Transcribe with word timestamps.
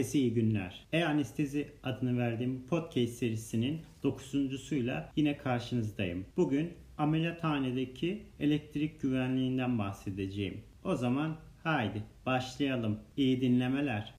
Herkese 0.00 0.18
iyi 0.18 0.34
günler. 0.34 0.86
E-Anestezi 0.92 1.68
adını 1.82 2.18
verdiğim 2.18 2.66
podcast 2.66 3.12
serisinin 3.12 3.80
9.suyla 4.04 5.12
yine 5.16 5.36
karşınızdayım. 5.36 6.24
Bugün 6.36 6.72
ameliyathanedeki 6.98 8.22
elektrik 8.40 9.00
güvenliğinden 9.00 9.78
bahsedeceğim. 9.78 10.60
O 10.84 10.94
zaman 10.94 11.36
haydi 11.62 12.02
başlayalım. 12.26 12.98
İyi 13.16 13.40
dinlemeler. 13.40 14.14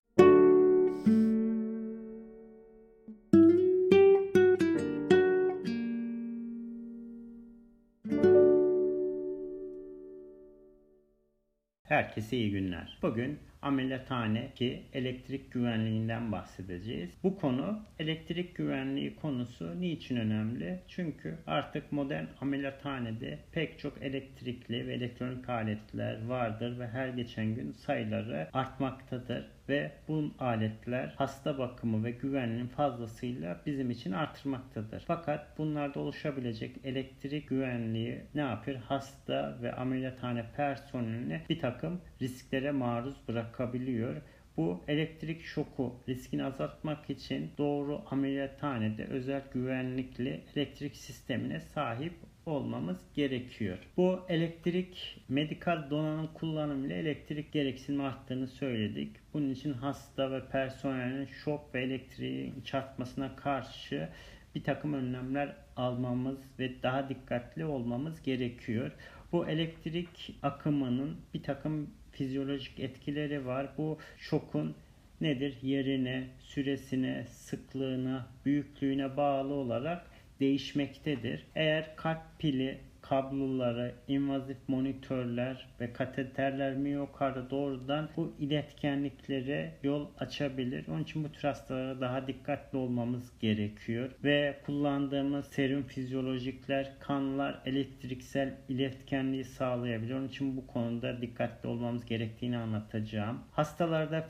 Herkese 11.83 12.37
iyi 12.37 12.51
günler. 12.51 12.99
Bugün 13.01 13.39
ameliyathane 13.61 14.51
ki 14.55 14.83
elektrik 14.93 15.51
güvenliğinden 15.51 16.31
bahsedeceğiz. 16.31 17.09
Bu 17.23 17.37
konu 17.37 17.79
elektrik 17.99 18.55
güvenliği 18.55 19.15
konusu 19.15 19.81
niçin 19.81 20.15
önemli? 20.15 20.79
Çünkü 20.87 21.37
artık 21.47 21.91
modern 21.91 22.25
ameliyathanede 22.41 23.39
pek 23.51 23.79
çok 23.79 24.01
elektrikli 24.01 24.87
ve 24.87 24.93
elektronik 24.93 25.49
aletler 25.49 26.25
vardır 26.25 26.79
ve 26.79 26.87
her 26.87 27.07
geçen 27.07 27.55
gün 27.55 27.71
sayıları 27.71 28.47
artmaktadır 28.53 29.45
ve 29.69 29.91
bu 30.07 30.31
aletler 30.39 31.13
hasta 31.17 31.57
bakımı 31.57 32.03
ve 32.03 32.11
güvenliğin 32.11 32.67
fazlasıyla 32.67 33.61
bizim 33.65 33.91
için 33.91 34.11
artırmaktadır. 34.11 35.03
Fakat 35.07 35.57
bunlarda 35.57 35.99
oluşabilecek 35.99 36.75
elektrik 36.83 37.49
güvenliği 37.49 38.21
ne 38.35 38.41
yapıyor? 38.41 38.77
Hasta 38.77 39.57
ve 39.61 39.73
ameliyathane 39.73 40.45
personelini 40.57 41.41
bir 41.49 41.59
takım 41.59 42.01
risklere 42.21 42.71
maruz 42.71 43.15
bırakabiliyor. 43.51 44.15
Bu 44.57 44.81
elektrik 44.87 45.43
şoku 45.43 45.95
riskini 46.09 46.43
azaltmak 46.43 47.09
için 47.09 47.51
doğru 47.57 48.01
ameliyathanede 48.11 49.05
özel 49.05 49.41
güvenlikli 49.53 50.41
elektrik 50.55 50.95
sistemine 50.95 51.59
sahip 51.59 52.13
olmamız 52.45 52.97
gerekiyor. 53.15 53.77
Bu 53.97 54.19
elektrik 54.29 55.21
medikal 55.29 55.89
donanım 55.89 56.29
kullanımıyla 56.33 56.95
elektrik 56.95 57.51
gereksinimi 57.51 58.03
arttığını 58.03 58.47
söyledik. 58.47 59.15
Bunun 59.33 59.49
için 59.49 59.73
hasta 59.73 60.31
ve 60.31 60.47
personelin 60.51 61.25
şok 61.25 61.75
ve 61.75 61.83
elektriğin 61.83 62.61
çarpmasına 62.61 63.35
karşı 63.35 64.09
bir 64.55 64.63
takım 64.63 64.93
önlemler 64.93 65.55
almamız 65.75 66.37
ve 66.59 66.83
daha 66.83 67.09
dikkatli 67.09 67.65
olmamız 67.65 68.21
gerekiyor. 68.21 68.91
Bu 69.31 69.47
elektrik 69.47 70.35
akımının 70.43 71.17
bir 71.33 71.43
takım 71.43 71.89
fizyolojik 72.11 72.79
etkileri 72.79 73.45
var. 73.45 73.69
Bu 73.77 73.97
şokun 74.17 74.75
nedir? 75.21 75.57
Yerine, 75.61 76.27
süresine, 76.39 77.25
sıklığına, 77.29 78.27
büyüklüğüne 78.45 79.17
bağlı 79.17 79.53
olarak 79.53 80.05
değişmektedir. 80.39 81.45
Eğer 81.55 81.95
kalp 81.95 82.39
pili 82.39 82.77
kabloları, 83.11 83.95
invazif 84.07 84.57
monitörler 84.67 85.67
ve 85.79 85.93
kateterler 85.93 86.73
miyokarda 86.73 87.49
doğrudan 87.49 88.09
bu 88.17 88.33
iletkenliklere 88.39 89.71
yol 89.83 90.07
açabilir. 90.19 90.85
Onun 90.87 91.03
için 91.03 91.23
bu 91.23 91.31
tür 91.31 91.41
hastalara 91.41 92.01
daha 92.01 92.27
dikkatli 92.27 92.77
olmamız 92.77 93.39
gerekiyor. 93.39 94.09
Ve 94.23 94.57
kullandığımız 94.65 95.45
serum 95.45 95.83
fizyolojikler, 95.83 96.91
kanlar 96.99 97.61
elektriksel 97.65 98.57
iletkenliği 98.69 99.43
sağlayabilir. 99.43 100.13
Onun 100.13 100.27
için 100.27 100.57
bu 100.57 100.67
konuda 100.67 101.21
dikkatli 101.21 101.69
olmamız 101.69 102.05
gerektiğini 102.05 102.57
anlatacağım. 102.57 103.39
Hastalarda 103.51 104.27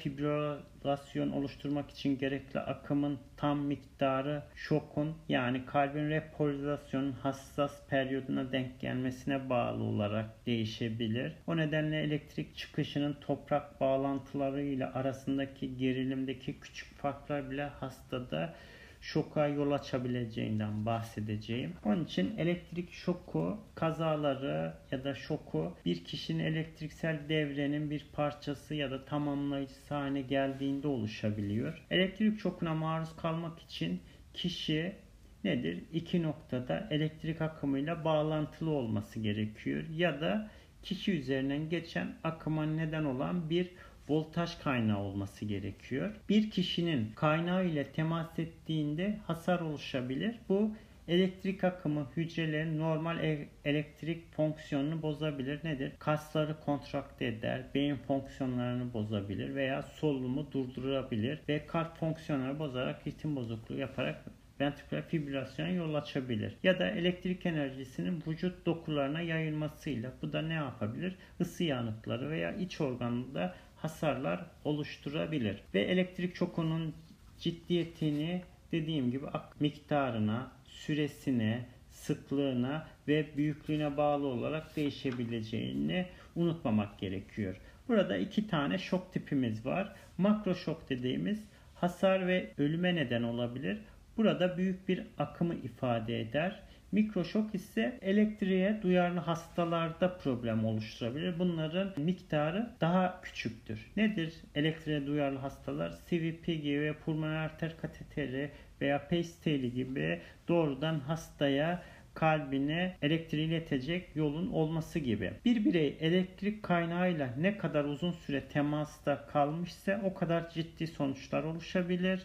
fibrilasyon 0.81 1.31
oluşturmak 1.31 1.91
için 1.91 2.17
gerekli 2.17 2.59
akımın 2.59 3.19
tam 3.37 3.59
miktarı 3.59 4.43
şokun 4.55 5.15
yani 5.29 5.65
kalbin 5.65 6.09
repolarizasyonun 6.09 7.11
hassas 7.11 7.87
periyoduna 7.89 8.51
denk 8.51 8.79
gelmesine 8.79 9.49
bağlı 9.49 9.83
olarak 9.83 10.45
değişebilir. 10.45 11.33
O 11.47 11.57
nedenle 11.57 12.01
elektrik 12.01 12.57
çıkışının 12.57 13.17
toprak 13.21 13.81
bağlantıları 13.81 14.61
ile 14.61 14.85
arasındaki 14.85 15.77
gerilimdeki 15.77 16.59
küçük 16.59 16.97
farklar 16.97 17.51
bile 17.51 17.63
hastada 17.63 18.53
şoka 19.01 19.47
yol 19.47 19.71
açabileceğinden 19.71 20.85
bahsedeceğim. 20.85 21.73
Onun 21.85 22.05
için 22.05 22.37
elektrik 22.37 22.91
şoku 22.91 23.57
kazaları 23.75 24.73
ya 24.91 25.03
da 25.03 25.15
şoku 25.15 25.73
bir 25.85 26.03
kişinin 26.03 26.43
elektriksel 26.43 27.19
devrenin 27.29 27.91
bir 27.91 28.05
parçası 28.13 28.75
ya 28.75 28.91
da 28.91 29.05
tamamlayıcısı 29.05 29.95
haline 29.95 30.21
geldiğinde 30.21 30.87
oluşabiliyor. 30.87 31.85
Elektrik 31.91 32.39
şokuna 32.39 32.73
maruz 32.73 33.15
kalmak 33.15 33.59
için 33.59 34.01
kişi 34.33 34.95
nedir? 35.43 35.83
İki 35.93 36.23
noktada 36.23 36.87
elektrik 36.91 37.41
akımıyla 37.41 38.05
bağlantılı 38.05 38.69
olması 38.69 39.19
gerekiyor. 39.19 39.83
Ya 39.95 40.21
da 40.21 40.49
kişi 40.83 41.11
üzerinden 41.11 41.69
geçen 41.69 42.15
akıma 42.23 42.65
neden 42.65 43.03
olan 43.03 43.49
bir 43.49 43.71
voltaj 44.09 44.57
kaynağı 44.63 44.99
olması 44.99 45.45
gerekiyor. 45.45 46.11
Bir 46.29 46.51
kişinin 46.51 47.11
kaynağı 47.15 47.65
ile 47.65 47.87
temas 47.87 48.39
ettiğinde 48.39 49.17
hasar 49.27 49.59
oluşabilir. 49.59 50.35
Bu 50.49 50.71
elektrik 51.07 51.63
akımı 51.63 52.07
hücrelerin 52.17 52.79
normal 52.79 53.17
elektrik 53.65 54.33
fonksiyonunu 54.33 55.01
bozabilir. 55.01 55.59
Nedir? 55.63 55.91
Kasları 55.99 56.59
kontrakte 56.59 57.25
eder, 57.25 57.63
beyin 57.75 57.95
fonksiyonlarını 57.95 58.93
bozabilir 58.93 59.55
veya 59.55 59.81
solunumu 59.81 60.51
durdurabilir 60.51 61.39
ve 61.49 61.65
kalp 61.65 61.97
fonksiyonları 61.97 62.59
bozarak 62.59 63.07
ritim 63.07 63.35
bozukluğu 63.35 63.77
yaparak 63.77 64.25
ventriküler 64.61 65.07
fibrilasyona 65.07 65.69
yol 65.69 65.93
açabilir. 65.93 66.53
Ya 66.63 66.79
da 66.79 66.89
elektrik 66.89 67.45
enerjisinin 67.45 68.23
vücut 68.27 68.65
dokularına 68.65 69.21
yayılmasıyla 69.21 70.11
bu 70.21 70.33
da 70.33 70.41
ne 70.41 70.53
yapabilir? 70.53 71.15
Isı 71.39 71.63
yanıkları 71.63 72.29
veya 72.29 72.55
iç 72.55 72.81
organında 72.81 73.55
hasarlar 73.81 74.45
oluşturabilir. 74.65 75.61
Ve 75.73 75.81
elektrik 75.81 76.35
şokunun 76.35 76.95
ciddiyetini 77.39 78.41
dediğim 78.71 79.11
gibi 79.11 79.25
miktarına, 79.59 80.51
süresine, 80.65 81.65
sıklığına 81.89 82.87
ve 83.07 83.25
büyüklüğüne 83.37 83.97
bağlı 83.97 84.27
olarak 84.27 84.75
değişebileceğini 84.75 86.05
unutmamak 86.35 86.99
gerekiyor. 86.99 87.57
Burada 87.87 88.17
iki 88.17 88.47
tane 88.47 88.77
şok 88.77 89.13
tipimiz 89.13 89.65
var. 89.65 89.95
Makro 90.17 90.55
şok 90.55 90.89
dediğimiz 90.89 91.43
hasar 91.75 92.27
ve 92.27 92.51
ölüme 92.57 92.95
neden 92.95 93.23
olabilir. 93.23 93.77
Burada 94.17 94.57
büyük 94.57 94.87
bir 94.87 95.03
akımı 95.17 95.55
ifade 95.55 96.21
eder. 96.21 96.59
Mikroşok 96.91 97.55
ise 97.55 97.99
elektriğe 98.01 98.81
duyarlı 98.81 99.19
hastalarda 99.19 100.17
problem 100.17 100.65
oluşturabilir. 100.65 101.39
Bunların 101.39 101.93
miktarı 101.97 102.69
daha 102.81 103.21
küçüktür. 103.21 103.91
Nedir 103.97 104.33
elektriğe 104.55 105.07
duyarlı 105.07 105.39
hastalar? 105.39 105.93
CVP 106.09 106.45
gibi 106.45 106.95
pulmoner 107.05 107.35
arter 107.35 107.77
kateteri 107.77 108.51
veya 108.81 109.07
paceteli 109.07 109.73
gibi 109.73 110.21
doğrudan 110.47 110.99
hastaya 110.99 111.83
kalbine 112.13 112.97
elektriği 113.01 113.47
iletecek 113.47 114.15
yolun 114.15 114.51
olması 114.51 114.99
gibi. 114.99 115.33
Bir 115.45 115.65
birey 115.65 115.97
elektrik 116.01 116.63
kaynağıyla 116.63 117.29
ne 117.37 117.57
kadar 117.57 117.83
uzun 117.85 118.11
süre 118.11 118.41
temasta 118.41 119.25
kalmışsa 119.25 120.01
o 120.03 120.13
kadar 120.13 120.49
ciddi 120.49 120.87
sonuçlar 120.87 121.43
oluşabilir 121.43 122.21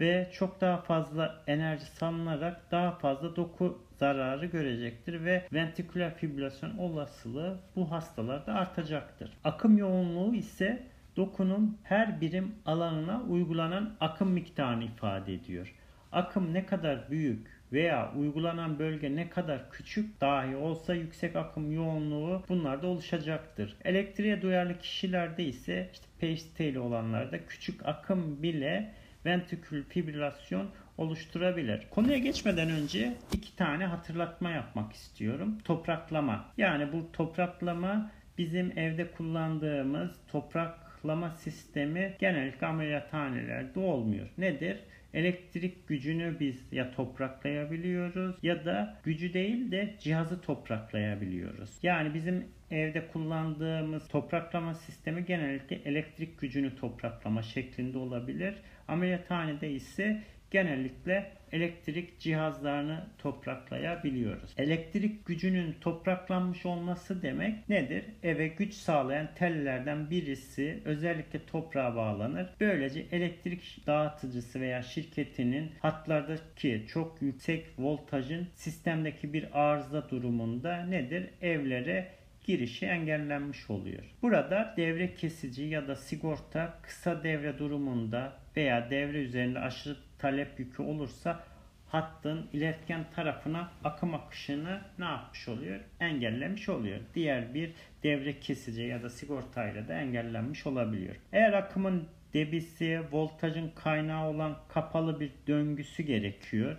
ve 0.00 0.28
çok 0.32 0.60
daha 0.60 0.76
fazla 0.76 1.42
enerji 1.46 1.84
salınarak 1.84 2.70
daha 2.70 2.90
fazla 2.90 3.36
doku 3.36 3.78
zararı 3.98 4.46
görecektir 4.46 5.24
ve 5.24 5.42
ventriküler 5.52 6.14
fibrilasyon 6.14 6.78
olasılığı 6.78 7.60
bu 7.76 7.90
hastalarda 7.90 8.54
artacaktır. 8.54 9.30
Akım 9.44 9.78
yoğunluğu 9.78 10.34
ise 10.34 10.82
dokunun 11.16 11.78
her 11.82 12.20
birim 12.20 12.54
alanına 12.66 13.22
uygulanan 13.22 13.96
akım 14.00 14.30
miktarını 14.30 14.84
ifade 14.84 15.34
ediyor. 15.34 15.74
Akım 16.12 16.54
ne 16.54 16.66
kadar 16.66 17.10
büyük 17.10 17.60
veya 17.72 18.12
uygulanan 18.16 18.78
bölge 18.78 19.16
ne 19.16 19.28
kadar 19.30 19.70
küçük 19.70 20.20
dahi 20.20 20.56
olsa 20.56 20.94
yüksek 20.94 21.36
akım 21.36 21.72
yoğunluğu 21.72 22.42
bunlarda 22.48 22.86
oluşacaktır. 22.86 23.76
Elektriğe 23.84 24.42
duyarlı 24.42 24.78
kişilerde 24.78 25.44
ise 25.44 25.90
işte 25.92 26.06
PHT'li 26.18 26.78
olanlarda 26.78 27.46
küçük 27.46 27.86
akım 27.86 28.42
bile 28.42 28.94
ventrikül 29.26 29.84
fibrilasyon 29.84 30.70
oluşturabilir. 30.98 31.86
Konuya 31.90 32.18
geçmeden 32.18 32.70
önce 32.70 33.14
iki 33.32 33.56
tane 33.56 33.86
hatırlatma 33.86 34.50
yapmak 34.50 34.92
istiyorum. 34.92 35.58
Topraklama. 35.64 36.44
Yani 36.56 36.92
bu 36.92 37.12
topraklama 37.12 38.10
bizim 38.38 38.78
evde 38.78 39.10
kullandığımız 39.10 40.10
topraklama 40.32 41.30
sistemi 41.30 42.16
genellikle 42.18 42.66
ameliyathanelerde 42.66 43.80
olmuyor. 43.80 44.28
Nedir? 44.38 44.78
Elektrik 45.14 45.88
gücünü 45.88 46.40
biz 46.40 46.72
ya 46.72 46.90
topraklayabiliyoruz 46.90 48.36
ya 48.42 48.64
da 48.64 49.00
gücü 49.04 49.34
değil 49.34 49.70
de 49.70 49.94
cihazı 49.98 50.40
topraklayabiliyoruz. 50.40 51.70
Yani 51.82 52.14
bizim 52.14 52.44
evde 52.70 53.08
kullandığımız 53.08 54.08
topraklama 54.08 54.74
sistemi 54.74 55.24
genellikle 55.24 55.76
elektrik 55.76 56.40
gücünü 56.40 56.76
topraklama 56.76 57.42
şeklinde 57.42 57.98
olabilir. 57.98 58.54
Ameliyathanede 58.88 59.70
ise 59.70 60.22
genellikle 60.50 61.32
elektrik 61.52 62.18
cihazlarını 62.20 63.06
topraklayabiliyoruz. 63.18 64.50
Elektrik 64.58 65.26
gücünün 65.26 65.76
topraklanmış 65.80 66.66
olması 66.66 67.22
demek 67.22 67.68
nedir? 67.68 68.04
Eve 68.22 68.48
güç 68.48 68.74
sağlayan 68.74 69.28
tellerden 69.34 70.10
birisi 70.10 70.80
özellikle 70.84 71.46
toprağa 71.46 71.96
bağlanır. 71.96 72.46
Böylece 72.60 73.06
elektrik 73.12 73.86
dağıtıcısı 73.86 74.60
veya 74.60 74.82
şirketinin 74.82 75.70
hatlardaki 75.80 76.84
çok 76.88 77.22
yüksek 77.22 77.66
voltajın 77.78 78.48
sistemdeki 78.54 79.32
bir 79.32 79.48
arıza 79.52 80.10
durumunda 80.10 80.84
nedir? 80.84 81.30
Evlere 81.42 82.19
girişi 82.44 82.86
engellenmiş 82.86 83.70
oluyor. 83.70 84.02
Burada 84.22 84.74
devre 84.76 85.14
kesici 85.14 85.62
ya 85.62 85.88
da 85.88 85.96
sigorta 85.96 86.78
kısa 86.82 87.24
devre 87.24 87.58
durumunda 87.58 88.32
veya 88.56 88.90
devre 88.90 89.18
üzerinde 89.18 89.58
aşırı 89.58 89.96
talep 90.18 90.58
yükü 90.60 90.82
olursa 90.82 91.44
hattın 91.86 92.46
iletken 92.52 93.04
tarafına 93.14 93.70
akım 93.84 94.14
akışını 94.14 94.80
ne 94.98 95.04
yapmış 95.04 95.48
oluyor? 95.48 95.80
Engellemiş 96.00 96.68
oluyor. 96.68 97.00
Diğer 97.14 97.54
bir 97.54 97.72
devre 98.02 98.40
kesici 98.40 98.82
ya 98.82 99.02
da 99.02 99.10
sigortayla 99.10 99.88
da 99.88 99.94
engellenmiş 99.94 100.66
olabiliyor. 100.66 101.16
Eğer 101.32 101.52
akımın 101.52 102.08
debisi, 102.34 103.00
voltajın 103.12 103.70
kaynağı 103.74 104.28
olan 104.28 104.56
kapalı 104.68 105.20
bir 105.20 105.30
döngüsü 105.46 106.02
gerekiyor. 106.02 106.76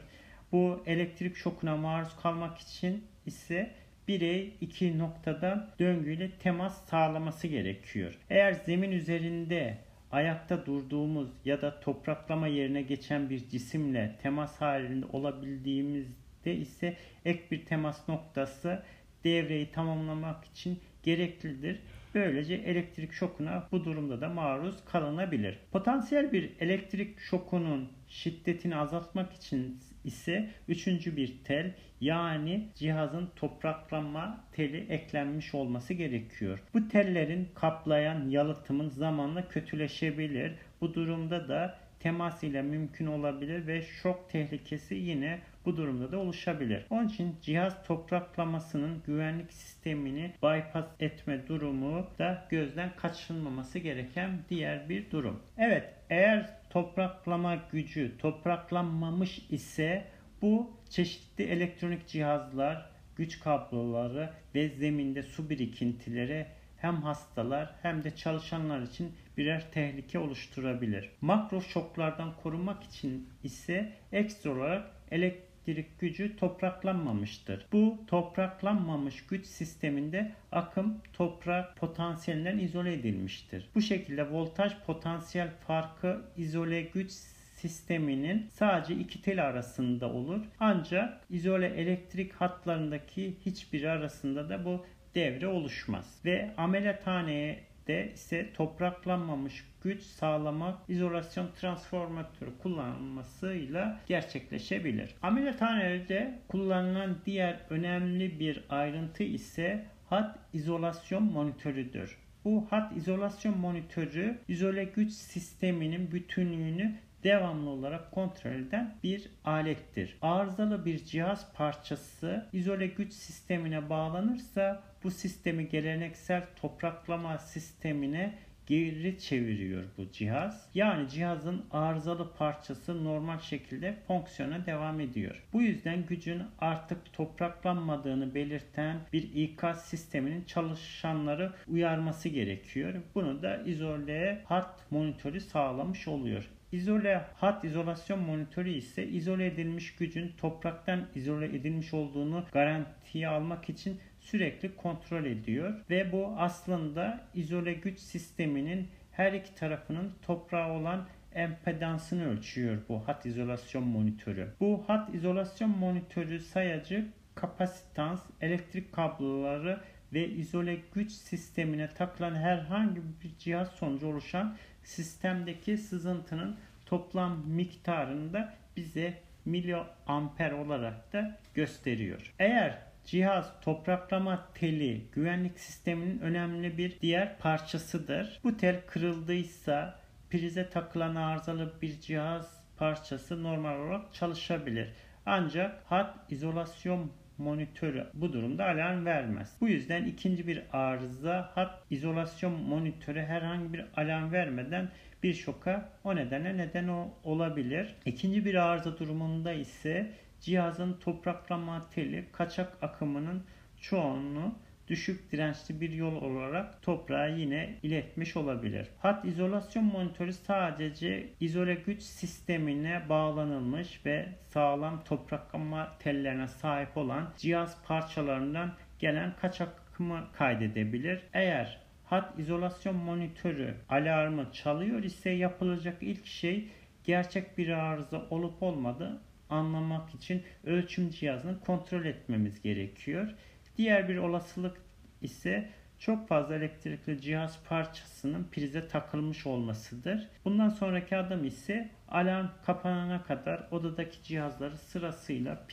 Bu 0.52 0.84
elektrik 0.86 1.36
şokuna 1.36 1.78
maruz 1.78 2.16
kalmak 2.22 2.58
için 2.58 3.04
ise 3.26 3.72
birey 4.12 4.54
iki 4.62 5.00
noktada 5.00 5.74
döngüyle 5.80 6.32
temas 6.32 6.86
sağlaması 6.90 7.48
gerekiyor. 7.48 8.14
Eğer 8.30 8.54
zemin 8.54 8.92
üzerinde 8.92 9.78
ayakta 10.12 10.66
durduğumuz 10.66 11.30
ya 11.46 11.62
da 11.62 11.80
topraklama 11.80 12.48
yerine 12.48 12.82
geçen 12.82 13.30
bir 13.30 13.50
cisimle 13.50 14.16
temas 14.22 14.62
halinde 14.62 15.06
olabildiğimizde 15.06 16.56
ise 16.56 16.98
ek 17.26 17.44
bir 17.52 17.66
temas 17.66 18.10
noktası 18.10 18.84
devreyi 19.24 19.72
tamamlamak 19.72 20.46
için 20.46 20.80
gereklidir. 21.04 21.80
Böylece 22.16 22.54
elektrik 22.54 23.14
şokuna 23.14 23.68
bu 23.72 23.86
durumda 23.86 24.22
da 24.22 24.30
maruz 24.30 24.86
kalınabilir. 24.86 25.58
Potansiyel 25.72 26.32
bir 26.32 26.52
elektrik 26.60 27.20
şokunun 27.20 27.90
şiddetini 28.08 28.76
azaltmak 28.76 29.34
için 29.34 29.80
ise 30.04 30.50
üçüncü 30.68 31.18
bir 31.18 31.44
tel 31.44 31.74
yani 32.02 32.68
cihazın 32.76 33.30
topraklanma 33.36 34.44
teli 34.52 34.94
eklenmiş 34.94 35.56
olması 35.56 35.94
gerekiyor. 35.94 36.64
Bu 36.74 36.88
tellerin 36.88 37.50
kaplayan 37.56 38.30
yalıtımın 38.30 38.90
zamanla 38.90 39.48
kötüleşebilir. 39.48 40.54
Bu 40.82 40.94
durumda 40.94 41.48
da 41.48 41.80
temas 42.00 42.44
ile 42.44 42.62
mümkün 42.62 43.06
olabilir 43.06 43.68
ve 43.68 43.82
şok 43.82 44.30
tehlikesi 44.30 44.96
yine 44.96 45.40
bu 45.66 45.78
durumda 45.78 46.12
da 46.12 46.18
oluşabilir. 46.18 46.86
Onun 46.90 47.08
için 47.08 47.36
cihaz 47.42 47.84
topraklamasının 47.84 49.04
güvenlik 49.06 49.54
sistemini 49.54 50.34
bypass 50.44 50.86
etme 51.00 51.48
durumu 51.48 52.08
da 52.20 52.48
gözden 52.50 52.96
kaçınmaması 52.96 53.80
gereken 53.80 54.40
diğer 54.50 54.90
bir 54.90 55.12
durum. 55.12 55.40
Evet 55.58 55.94
eğer 56.10 56.50
topraklama 56.70 57.56
gücü 57.72 58.18
topraklanmamış 58.18 59.42
ise 59.50 60.06
bu 60.42 60.72
çeşitli 60.90 61.44
elektronik 61.44 62.08
cihazlar, 62.08 62.90
güç 63.16 63.40
kabloları 63.40 64.30
ve 64.56 64.70
zeminde 64.70 65.24
su 65.24 65.50
birikintileri 65.50 66.46
hem 66.78 66.96
hastalar 66.96 67.76
hem 67.82 68.04
de 68.04 68.16
çalışanlar 68.16 68.82
için 68.82 69.12
birer 69.38 69.72
tehlike 69.72 70.20
oluşturabilir. 70.20 71.10
Makro 71.22 71.62
şoklardan 71.62 72.34
korunmak 72.44 72.84
için 72.84 73.30
ise 73.44 73.94
ekstra 74.12 74.52
olarak 74.52 74.92
elektrik 75.12 75.51
gücü 76.00 76.36
topraklanmamıştır. 76.36 77.66
Bu 77.72 77.98
topraklanmamış 78.08 79.26
güç 79.26 79.46
sisteminde 79.46 80.32
akım 80.52 80.98
toprak 81.14 81.78
potansiyelinden 81.78 82.58
izole 82.58 82.94
edilmiştir. 82.94 83.70
Bu 83.76 83.82
şekilde 83.82 84.32
voltaj 84.32 84.74
potansiyel 84.86 85.50
farkı 85.68 86.22
izole 86.38 86.82
güç 86.82 87.12
sisteminin 87.56 88.48
sadece 88.54 88.96
iki 88.96 89.22
tel 89.22 89.48
arasında 89.48 90.10
olur. 90.10 90.42
Ancak 90.60 91.22
izole 91.30 91.68
elektrik 91.68 92.34
hatlarındaki 92.34 93.36
hiçbir 93.46 93.84
arasında 93.84 94.50
da 94.50 94.66
bu 94.66 94.86
devre 95.16 95.48
oluşmaz. 95.48 96.20
Ve 96.26 96.52
ameliyathaneye 96.58 97.71
de 97.88 98.12
ise 98.14 98.54
topraklanmamış 98.54 99.66
güç 99.84 100.02
sağlamak 100.02 100.80
izolasyon 100.88 101.48
transformatörü 101.56 102.52
kullanılmasıyla 102.58 104.00
gerçekleşebilir. 104.08 105.16
Ameliyathanede 105.22 106.40
kullanılan 106.48 107.18
diğer 107.26 107.60
önemli 107.70 108.40
bir 108.40 108.64
ayrıntı 108.70 109.24
ise 109.24 109.86
hat 110.10 110.40
izolasyon 110.54 111.24
monitörüdür. 111.24 112.18
Bu 112.46 112.68
hat 112.70 112.98
izolasyon 112.98 113.58
monitörü 113.58 114.40
izole 114.48 114.84
güç 114.84 115.12
sisteminin 115.12 116.12
bütünlüğünü 116.12 116.96
devamlı 117.24 117.70
olarak 117.70 118.12
kontrol 118.12 118.52
eden 118.52 118.96
bir 119.04 119.32
alettir. 119.46 120.18
Arızalı 120.22 120.86
bir 120.86 121.06
cihaz 121.06 121.54
parçası 121.54 122.46
izole 122.54 122.88
güç 122.88 123.14
sistemine 123.14 123.90
bağlanırsa 123.90 124.84
bu 125.04 125.12
sistemi 125.12 125.70
geleneksel 125.70 126.44
topraklama 126.56 127.38
sistemine 127.38 128.34
geri 128.66 129.20
çeviriyor 129.20 129.84
bu 129.98 130.12
cihaz. 130.12 130.70
Yani 130.74 131.10
cihazın 131.10 131.66
arızalı 131.72 132.34
parçası 132.34 133.04
normal 133.04 133.40
şekilde 133.40 133.96
fonksiyona 134.08 134.66
devam 134.66 135.00
ediyor. 135.00 135.44
Bu 135.54 135.62
yüzden 135.62 136.06
gücün 136.06 136.44
artık 136.60 137.14
topraklanmadığını 137.14 138.36
belirten 138.36 138.98
bir 139.14 139.24
ikaz 139.36 139.86
sisteminin 139.86 140.44
çalışanları 140.44 141.54
uyarması 141.68 142.30
gerekiyor. 142.30 142.94
Bunu 143.16 143.42
da 143.42 143.58
izole 143.58 144.42
hat 144.46 144.92
monitörü 144.92 145.40
sağlamış 145.40 146.08
oluyor. 146.08 146.50
İzole 146.72 147.22
hat 147.36 147.66
izolasyon 147.66 148.20
monitörü 148.20 148.70
ise 148.70 149.08
izole 149.08 149.46
edilmiş 149.46 149.96
gücün 149.96 150.32
topraktan 150.38 151.08
izole 151.16 151.46
edilmiş 151.46 151.94
olduğunu 151.94 152.46
garantiye 152.52 153.28
almak 153.28 153.70
için 153.70 154.00
sürekli 154.32 154.76
kontrol 154.76 155.26
ediyor 155.26 155.74
ve 155.90 156.12
bu 156.12 156.34
aslında 156.38 157.24
izole 157.34 157.74
güç 157.74 158.00
sisteminin 158.00 158.88
her 159.12 159.34
iki 159.34 159.56
tarafının 159.56 160.14
toprağa 160.22 160.72
olan 160.72 161.08
empedansını 161.34 162.30
ölçüyor 162.30 162.78
bu 162.90 163.08
hat 163.08 163.26
izolasyon 163.26 163.84
monitörü. 163.84 164.48
Bu 164.60 164.84
hat 164.88 165.16
izolasyon 165.16 165.70
monitörü 165.70 166.40
sayacı 166.40 167.08
kapasitans, 167.36 168.22
elektrik 168.42 168.94
kabloları 168.94 169.82
ve 170.14 170.28
izole 170.28 170.78
güç 170.94 171.12
sistemine 171.12 171.90
takılan 171.90 172.36
herhangi 172.36 173.02
bir 173.24 173.38
cihaz 173.40 173.70
sonucu 173.70 174.08
oluşan 174.08 174.58
sistemdeki 174.84 175.78
sızıntının 175.78 176.58
toplam 176.86 177.48
miktarını 177.48 178.34
da 178.34 178.54
bize 178.78 179.14
miliamper 179.46 180.52
olarak 180.52 181.14
da 181.14 181.40
gösteriyor. 181.54 182.34
Eğer 182.40 182.91
cihaz 183.06 183.62
topraklama 183.62 184.48
teli 184.54 185.06
güvenlik 185.12 185.60
sisteminin 185.60 186.20
önemli 186.20 186.78
bir 186.78 187.00
diğer 187.02 187.38
parçasıdır. 187.38 188.40
Bu 188.44 188.58
tel 188.58 188.82
kırıldıysa 188.88 190.00
prize 190.30 190.70
takılan 190.70 191.16
arızalı 191.16 191.74
bir 191.82 192.00
cihaz 192.00 192.64
parçası 192.78 193.44
normal 193.44 193.80
olarak 193.80 194.14
çalışabilir. 194.14 194.90
Ancak 195.26 195.84
hat 195.86 196.32
izolasyon 196.32 197.12
monitörü 197.38 198.08
bu 198.14 198.34
durumda 198.34 198.66
alarm 198.66 199.06
vermez. 199.06 199.56
Bu 199.62 199.70
yüzden 199.70 200.06
ikinci 200.06 200.48
bir 200.48 200.64
arıza 200.74 201.52
hat 201.56 201.84
izolasyon 201.90 202.62
monitörü 202.62 203.22
herhangi 203.22 203.74
bir 203.74 203.86
alarm 203.98 204.32
vermeden 204.32 204.90
bir 205.24 205.34
şoka 205.34 205.90
o 206.04 206.16
nedenle 206.16 206.58
neden 206.58 206.88
olabilir. 207.24 207.96
İkinci 208.06 208.46
bir 208.46 208.56
arıza 208.56 208.98
durumunda 209.00 209.54
ise 209.54 210.12
cihazın 210.42 210.94
topraklama 210.94 211.90
teli 211.90 212.26
kaçak 212.32 212.78
akımının 212.84 213.44
çoğunluğu 213.82 214.56
düşük 214.88 215.32
dirençli 215.32 215.82
bir 215.82 215.90
yol 215.90 216.16
olarak 216.16 216.82
toprağa 216.82 217.28
yine 217.28 217.76
iletmiş 217.84 218.38
olabilir. 218.38 218.88
Hat 219.00 219.26
izolasyon 219.26 219.86
monitörü 219.86 220.34
sadece 220.34 221.30
izole 221.40 221.74
güç 221.74 222.02
sistemine 222.02 223.10
bağlanılmış 223.10 224.06
ve 224.06 224.30
sağlam 224.48 225.04
topraklama 225.04 225.98
tellerine 226.00 226.48
sahip 226.48 226.98
olan 226.98 227.34
cihaz 227.38 227.84
parçalarından 227.84 228.74
gelen 229.00 229.34
kaçak 229.42 229.70
akımı 229.92 230.28
kaydedebilir. 230.34 231.24
Eğer 231.34 231.82
hat 232.06 232.40
izolasyon 232.40 232.96
monitörü 232.96 233.76
alarmı 233.90 234.52
çalıyor 234.54 235.04
ise 235.04 235.30
yapılacak 235.30 235.98
ilk 236.02 236.26
şey 236.26 236.70
gerçek 237.04 237.58
bir 237.58 237.70
arıza 237.70 238.26
olup 238.30 238.64
olmadığı 238.64 239.22
anlamak 239.52 240.16
için 240.16 240.44
ölçüm 240.64 241.10
cihazını 241.10 241.60
kontrol 241.60 242.06
etmemiz 242.06 242.62
gerekiyor. 242.62 243.34
Diğer 243.78 244.10
bir 244.10 244.18
olasılık 244.18 244.78
ise 245.22 245.70
çok 246.00 246.28
fazla 246.28 246.56
elektrikli 246.56 247.22
cihaz 247.22 247.64
parçasının 247.64 248.48
prize 248.52 248.88
takılmış 248.88 249.48
olmasıdır. 249.48 250.28
Bundan 250.46 250.70
sonraki 250.70 251.18
adım 251.18 251.46
ise 251.46 251.90
alarm 252.10 252.48
kapanana 252.66 253.24
kadar 253.24 253.68
odadaki 253.72 254.24
cihazları 254.24 254.78
sırasıyla 254.78 255.68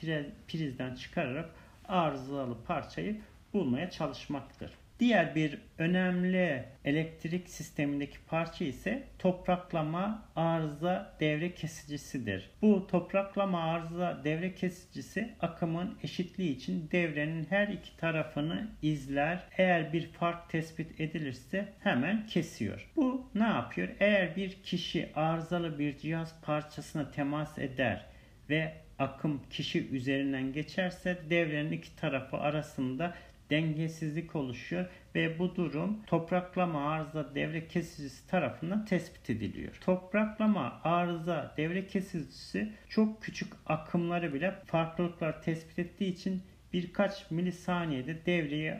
prizden 0.48 0.94
çıkararak 0.94 1.50
arızalı 1.88 2.64
parçayı 2.64 3.20
bulmaya 3.52 3.90
çalışmaktır. 3.90 4.70
Diğer 5.00 5.34
bir 5.34 5.58
önemli 5.78 6.64
elektrik 6.84 7.48
sistemindeki 7.48 8.18
parça 8.26 8.64
ise 8.64 9.02
topraklama 9.18 10.28
arıza 10.36 11.16
devre 11.20 11.54
kesicisidir. 11.54 12.50
Bu 12.62 12.86
topraklama 12.86 13.62
arıza 13.62 14.20
devre 14.24 14.54
kesicisi 14.54 15.34
akımın 15.40 15.98
eşitliği 16.02 16.56
için 16.56 16.88
devrenin 16.92 17.46
her 17.50 17.68
iki 17.68 17.96
tarafını 17.96 18.68
izler. 18.82 19.44
Eğer 19.58 19.92
bir 19.92 20.06
fark 20.06 20.50
tespit 20.50 21.00
edilirse 21.00 21.68
hemen 21.80 22.26
kesiyor. 22.26 22.90
Bu 22.96 23.30
ne 23.34 23.46
yapıyor? 23.46 23.88
Eğer 24.00 24.36
bir 24.36 24.62
kişi 24.62 25.10
arızalı 25.14 25.78
bir 25.78 25.98
cihaz 25.98 26.42
parçasına 26.42 27.10
temas 27.10 27.58
eder 27.58 28.06
ve 28.50 28.72
akım 28.98 29.42
kişi 29.50 29.88
üzerinden 29.88 30.52
geçerse 30.52 31.18
devrenin 31.30 31.72
iki 31.72 31.96
tarafı 31.96 32.36
arasında 32.36 33.14
dengesizlik 33.50 34.36
oluşuyor 34.36 34.86
ve 35.14 35.38
bu 35.38 35.56
durum 35.56 36.02
topraklama 36.06 36.90
arıza 36.90 37.34
devre 37.34 37.68
kesicisi 37.68 38.26
tarafından 38.26 38.84
tespit 38.84 39.30
ediliyor. 39.30 39.78
Topraklama 39.80 40.80
arıza 40.84 41.54
devre 41.56 41.86
kesicisi 41.86 42.72
çok 42.88 43.22
küçük 43.22 43.52
akımları 43.66 44.34
bile 44.34 44.54
farklılıklar 44.66 45.42
tespit 45.42 45.78
ettiği 45.78 46.12
için 46.12 46.42
birkaç 46.72 47.30
milisaniyede 47.30 48.26
devreyi 48.26 48.74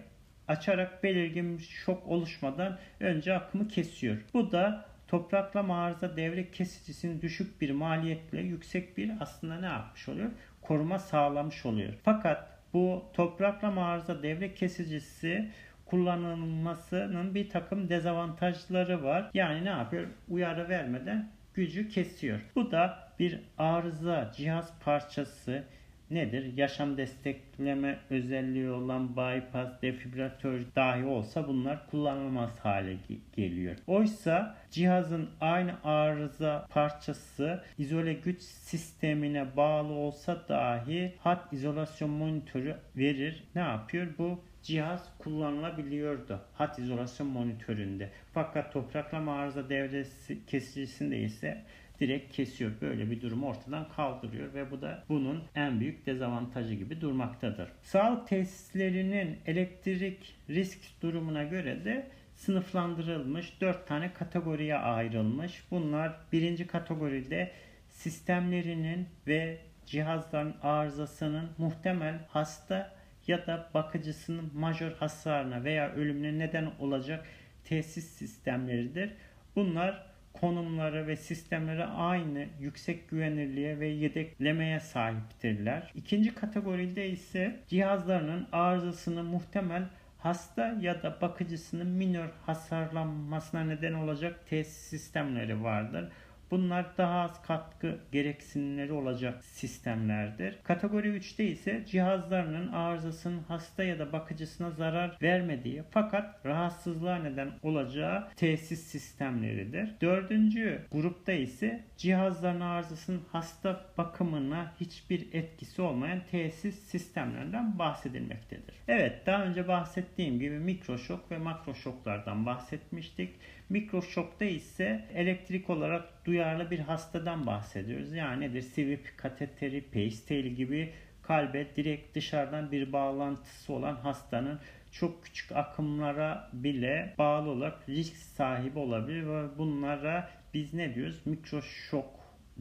açarak 0.49 1.03
belirgin 1.05 1.59
bir 1.59 1.63
şok 1.63 2.07
oluşmadan 2.07 2.79
önce 3.01 3.35
akımı 3.35 3.69
kesiyor. 3.69 4.17
Bu 4.35 4.53
da 4.53 4.89
topraklama 5.09 5.83
arıza 5.83 6.17
devre 6.17 6.51
kesicisinin 6.51 7.23
düşük 7.23 7.61
bir 7.61 7.71
maliyetle 7.71 8.41
yüksek 8.41 8.97
bir 8.97 9.13
aslında 9.21 9.61
ne 9.61 9.67
yapmış 9.67 10.09
oluyor? 10.09 10.31
Koruma 10.63 10.99
sağlamış 10.99 11.67
oluyor. 11.67 11.93
Fakat 12.03 12.58
bu 12.75 13.05
toprakla 13.13 13.85
arıza 13.85 14.23
devre 14.23 14.55
kesicisi 14.55 15.51
kullanılmasının 15.87 17.35
bir 17.35 17.49
takım 17.49 17.89
dezavantajları 17.89 19.05
var. 19.05 19.31
Yani 19.35 19.65
ne 19.65 19.69
yapıyor? 19.69 20.07
Uyarı 20.29 20.69
vermeden 20.69 21.31
gücü 21.55 21.89
kesiyor. 21.89 22.41
Bu 22.55 22.71
da 22.71 22.99
bir 23.19 23.41
arıza 23.59 24.33
cihaz 24.37 24.81
parçası 24.81 25.65
nedir? 26.11 26.57
Yaşam 26.57 26.97
destekleme 26.97 27.99
özelliği 28.11 28.71
olan 28.71 29.17
bypass, 29.17 29.83
defibrilatör 29.83 30.61
dahi 30.77 31.05
olsa 31.05 31.49
bunlar 31.49 31.91
kullanılmaz 31.91 32.59
hale 32.59 32.97
geliyor. 33.37 33.77
Oysa 33.87 34.57
cihazın 34.71 35.31
aynı 35.41 35.75
arıza 35.85 36.67
parçası 36.71 37.65
izole 37.79 38.13
güç 38.13 38.43
sistemine 38.43 39.57
bağlı 39.57 39.93
olsa 39.93 40.49
dahi 40.49 41.15
hat 41.19 41.53
izolasyon 41.53 42.11
monitörü 42.11 42.77
verir. 42.97 43.45
Ne 43.55 43.61
yapıyor? 43.61 44.07
Bu 44.19 44.41
cihaz 44.63 45.19
kullanılabiliyordu 45.19 46.41
hat 46.55 46.79
izolasyon 46.79 47.29
monitöründe. 47.29 48.11
Fakat 48.33 48.73
topraklama 48.73 49.39
arıza 49.39 49.69
devresi 49.69 50.47
kesicisinde 50.47 51.19
ise 51.19 51.65
direkt 52.01 52.37
kesiyor. 52.37 52.73
Böyle 52.81 53.11
bir 53.11 53.21
durumu 53.21 53.47
ortadan 53.47 53.89
kaldırıyor 53.89 54.55
ve 54.55 54.71
bu 54.71 54.83
da 54.83 55.05
bunun 55.09 55.45
en 55.55 55.81
büyük 55.81 56.07
dezavantajı 56.07 56.75
gibi 56.75 57.01
durmaktadır. 57.01 57.69
Sağlık 57.83 58.29
tesislerinin 58.29 59.39
elektrik 59.47 60.37
risk 60.51 61.03
durumuna 61.03 61.45
göre 61.45 61.85
de 61.85 62.07
sınıflandırılmış 62.35 63.61
4 63.61 63.87
tane 63.87 64.13
kategoriye 64.13 64.77
ayrılmış. 64.77 65.65
Bunlar 65.71 66.17
birinci 66.33 66.67
kategoride 66.67 67.53
sistemlerinin 67.89 69.09
ve 69.27 69.59
cihazların 69.87 70.55
arızasının 70.63 71.51
muhtemel 71.59 72.19
hasta 72.29 72.99
ya 73.27 73.47
da 73.47 73.71
bakıcısının 73.75 74.51
majör 74.55 74.93
hasarına 74.93 75.65
veya 75.65 75.93
ölümüne 75.93 76.39
neden 76.39 76.71
olacak 76.79 77.27
tesis 77.65 78.05
sistemleridir. 78.05 79.11
Bunlar 79.57 80.07
konumları 80.33 81.07
ve 81.07 81.17
sistemleri 81.17 81.85
aynı 81.85 82.47
yüksek 82.61 83.11
güvenirliğe 83.11 83.81
ve 83.81 83.87
yedeklemeye 83.87 84.81
sahiptirler. 84.81 85.93
İkinci 85.95 86.35
kategoride 86.35 87.09
ise 87.09 87.61
cihazlarının 87.69 88.47
arızasını 88.53 89.23
muhtemel 89.23 89.83
hasta 90.19 90.77
ya 90.81 91.03
da 91.03 91.21
bakıcısının 91.21 91.87
minör 91.87 92.29
hasarlanmasına 92.47 93.65
neden 93.65 93.93
olacak 93.93 94.47
tesis 94.47 94.77
sistemleri 94.77 95.63
vardır. 95.63 96.09
Bunlar 96.51 96.87
daha 96.99 97.21
az 97.21 97.43
katkı 97.43 97.99
gereksinimleri 98.13 98.93
olacak 98.93 99.45
sistemlerdir. 99.45 100.59
Kategori 100.63 101.09
3'te 101.09 101.45
ise 101.45 101.85
cihazlarının 101.87 102.73
arızasının 102.73 103.43
hasta 103.49 103.85
ya 103.85 103.99
da 103.99 104.13
bakıcısına 104.13 104.71
zarar 104.71 105.19
vermediği 105.23 105.83
fakat 105.91 106.47
rahatsızlığa 106.47 107.17
neden 107.17 107.51
olacağı 107.63 108.29
tesis 108.37 108.81
sistemleridir. 108.81 109.91
Dördüncü 110.01 110.81
grupta 110.93 111.33
ise 111.33 111.85
cihazların 111.97 112.61
arızasının 112.61 113.23
hasta 113.33 113.85
bakımına 113.99 114.73
hiçbir 114.81 115.29
etkisi 115.33 115.83
olmayan 115.83 116.21
tesis 116.31 116.79
sistemlerinden 116.79 117.79
bahsedilmektedir. 117.79 118.75
Evet 118.89 119.27
daha 119.27 119.45
önce 119.45 119.69
bahsettiğim 119.69 120.39
gibi 120.39 120.59
mikroşok 120.59 121.31
ve 121.31 121.39
makroşoklardan 121.39 122.47
bahsetmiştik. 122.47 123.35
Mikroşokta 123.69 124.45
ise 124.45 125.05
elektrik 125.15 125.71
olarak 125.71 126.27
duyarlı 126.27 126.71
bir 126.71 126.79
hastadan 126.79 127.47
bahsediyoruz. 127.47 128.13
Yani 128.13 128.41
nedir? 128.41 128.63
Sivip, 128.63 129.13
kateteri, 129.17 129.83
pacetail 129.83 130.47
gibi 130.47 130.93
kalbe 131.23 131.77
direkt 131.77 132.17
dışarıdan 132.17 132.73
bir 132.73 132.93
bağlantısı 132.93 133.73
olan 133.73 133.95
hastanın 133.95 134.61
çok 134.93 135.25
küçük 135.25 135.53
akımlara 135.53 136.51
bile 136.53 137.15
bağlı 137.19 137.51
olarak 137.51 137.89
risk 137.89 138.17
sahibi 138.17 138.79
olabilir 138.79 139.27
ve 139.27 139.59
bunlara 139.59 140.31
biz 140.55 140.75
ne 140.75 140.95
diyoruz? 140.95 141.21
Mikroşok 141.27 142.11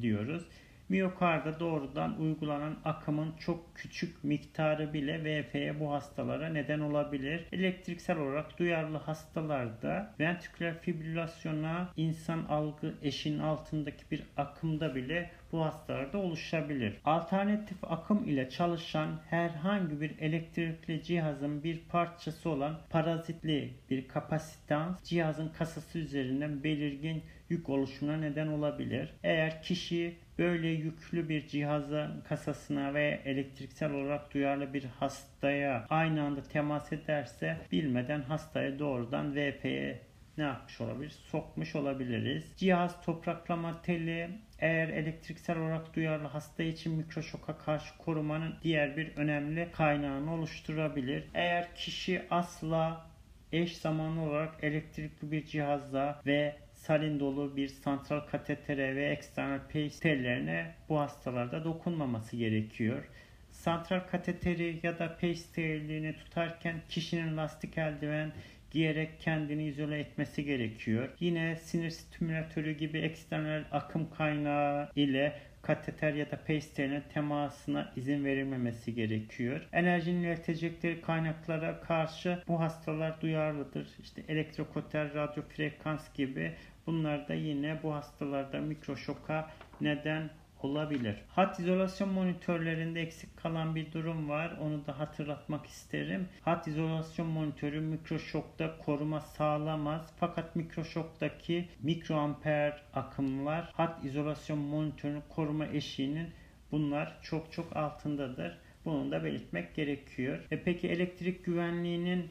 diyoruz. 0.02 0.44
Miyokarda 0.90 1.60
doğrudan 1.60 2.20
uygulanan 2.20 2.78
akımın 2.86 3.34
çok 3.40 3.76
küçük 3.76 4.24
miktarı 4.24 4.94
bile 4.94 5.24
VF'ye 5.24 5.80
bu 5.80 5.92
hastalara 5.94 6.50
neden 6.50 6.80
olabilir. 6.80 7.46
Elektriksel 7.52 8.18
olarak 8.18 8.60
duyarlı 8.60 8.98
hastalarda 8.98 10.16
ventriküler 10.20 10.82
fibrilasyona 10.82 11.90
insan 11.98 12.44
algı 12.44 12.94
eşin 13.04 13.40
altındaki 13.40 14.12
bir 14.12 14.24
akımda 14.38 14.96
bile 14.96 15.32
bu 15.52 15.66
hastalarda 15.66 16.18
oluşabilir. 16.18 16.94
Alternatif 17.06 17.78
akım 17.84 18.26
ile 18.30 18.50
çalışan 18.50 19.20
herhangi 19.30 20.02
bir 20.02 20.20
elektrikli 20.20 21.04
cihazın 21.04 21.64
bir 21.64 21.80
parçası 21.80 22.50
olan 22.50 22.80
parazitli 22.90 23.74
bir 23.90 24.08
kapasitans 24.08 25.04
cihazın 25.04 25.50
kasası 25.50 26.00
üzerinden 26.00 26.64
belirgin 26.64 27.24
yük 27.50 27.70
oluşumuna 27.70 28.18
neden 28.18 28.48
olabilir. 28.48 29.14
Eğer 29.24 29.64
kişi 29.64 30.16
böyle 30.40 30.68
yüklü 30.68 31.30
bir 31.30 31.48
cihazın 31.48 32.22
kasasına 32.22 32.94
ve 32.94 33.22
elektriksel 33.26 33.92
olarak 33.92 34.34
duyarlı 34.34 34.74
bir 34.74 34.84
hastaya 34.84 35.86
aynı 35.90 36.24
anda 36.24 36.44
temas 36.44 36.94
ederse 36.94 37.58
bilmeden 37.72 38.22
hastaya 38.22 38.80
doğrudan 38.80 39.36
VP'ye 39.36 40.08
ne 40.38 40.44
yapmış 40.44 40.82
olabilir? 40.82 41.12
Sokmuş 41.12 41.76
olabiliriz. 41.76 42.54
Cihaz 42.58 43.02
topraklama 43.02 43.82
teli 43.82 44.30
eğer 44.60 44.88
elektriksel 44.90 45.58
olarak 45.58 45.96
duyarlı 45.96 46.28
hasta 46.28 46.64
için 46.64 46.94
mikroşoka 46.94 47.58
karşı 47.58 47.98
korumanın 47.98 48.56
diğer 48.64 48.98
bir 48.98 49.16
önemli 49.16 49.72
kaynağını 49.72 50.34
oluşturabilir. 50.34 51.24
Eğer 51.34 51.76
kişi 51.76 52.22
asla 52.30 53.08
eş 53.52 53.78
zamanlı 53.78 54.22
olarak 54.22 54.64
elektrikli 54.64 55.32
bir 55.32 55.46
cihazla 55.46 56.22
ve 56.26 56.56
salin 56.88 57.20
dolu 57.20 57.58
bir 57.58 57.68
santral 57.68 58.20
katetere 58.20 58.96
ve 58.96 59.06
eksternal 59.06 59.60
pace 59.60 60.00
tellerine 60.00 60.76
bu 60.90 61.00
hastalarda 61.00 61.64
dokunmaması 61.64 62.36
gerekiyor. 62.36 63.04
Santral 63.50 64.00
kateteri 64.00 64.80
ya 64.84 65.00
da 65.00 65.18
pace 65.22 65.42
tellerini 65.56 66.16
tutarken 66.16 66.82
kişinin 66.90 67.38
lastik 67.38 67.78
eldiven 67.78 68.32
giyerek 68.72 69.20
kendini 69.20 69.68
izole 69.68 70.00
etmesi 70.00 70.46
gerekiyor. 70.46 71.10
Yine 71.20 71.56
sinir 71.56 71.90
stimülatörü 71.90 72.72
gibi 72.72 72.98
eksternal 72.98 73.64
akım 73.72 74.10
kaynağı 74.18 74.90
ile 74.96 75.34
kateter 75.62 76.14
ya 76.14 76.32
da 76.32 76.38
pasteline 76.48 77.02
temasına 77.14 77.94
izin 77.96 78.26
verilmemesi 78.26 78.96
gerekiyor. 78.96 79.68
Enerjinin 79.74 80.24
iletecekleri 80.24 81.02
kaynaklara 81.02 81.82
karşı 81.82 82.44
bu 82.48 82.60
hastalar 82.60 83.22
duyarlıdır. 83.22 83.88
İşte 84.00 84.24
elektrokoter, 84.28 85.14
radyo 85.14 85.44
frekans 85.44 86.14
gibi 86.14 86.54
bunlar 86.88 87.28
da 87.28 87.34
yine 87.34 87.80
bu 87.84 87.94
hastalarda 87.94 88.60
mikroşoka 88.60 89.52
neden 89.82 90.30
olabilir. 90.64 91.16
Hat 91.28 91.60
izolasyon 91.60 92.10
monitörlerinde 92.10 93.02
eksik 93.02 93.38
kalan 93.38 93.76
bir 93.76 93.92
durum 93.92 94.30
var. 94.30 94.58
Onu 94.62 94.86
da 94.86 95.00
hatırlatmak 95.00 95.66
isterim. 95.66 96.28
Hat 96.42 96.68
izolasyon 96.68 97.28
monitörü 97.28 97.80
mikroşokta 97.80 98.78
koruma 98.78 99.22
sağlamaz. 99.22 100.14
Fakat 100.20 100.56
mikroşoktaki 100.56 101.70
mikroamper 101.82 102.84
akımlar 102.94 103.72
hat 103.74 104.06
izolasyon 104.06 104.60
monitörünün 104.60 105.24
koruma 105.30 105.66
eşiğinin 105.66 106.28
bunlar 106.72 107.18
çok 107.22 107.52
çok 107.52 107.78
altındadır. 107.78 108.58
Bunu 108.86 109.12
da 109.12 109.24
belirtmek 109.24 109.76
gerekiyor. 109.76 110.40
E 110.52 110.64
peki 110.64 110.88
elektrik 110.90 111.46
güvenliğinin 111.46 112.30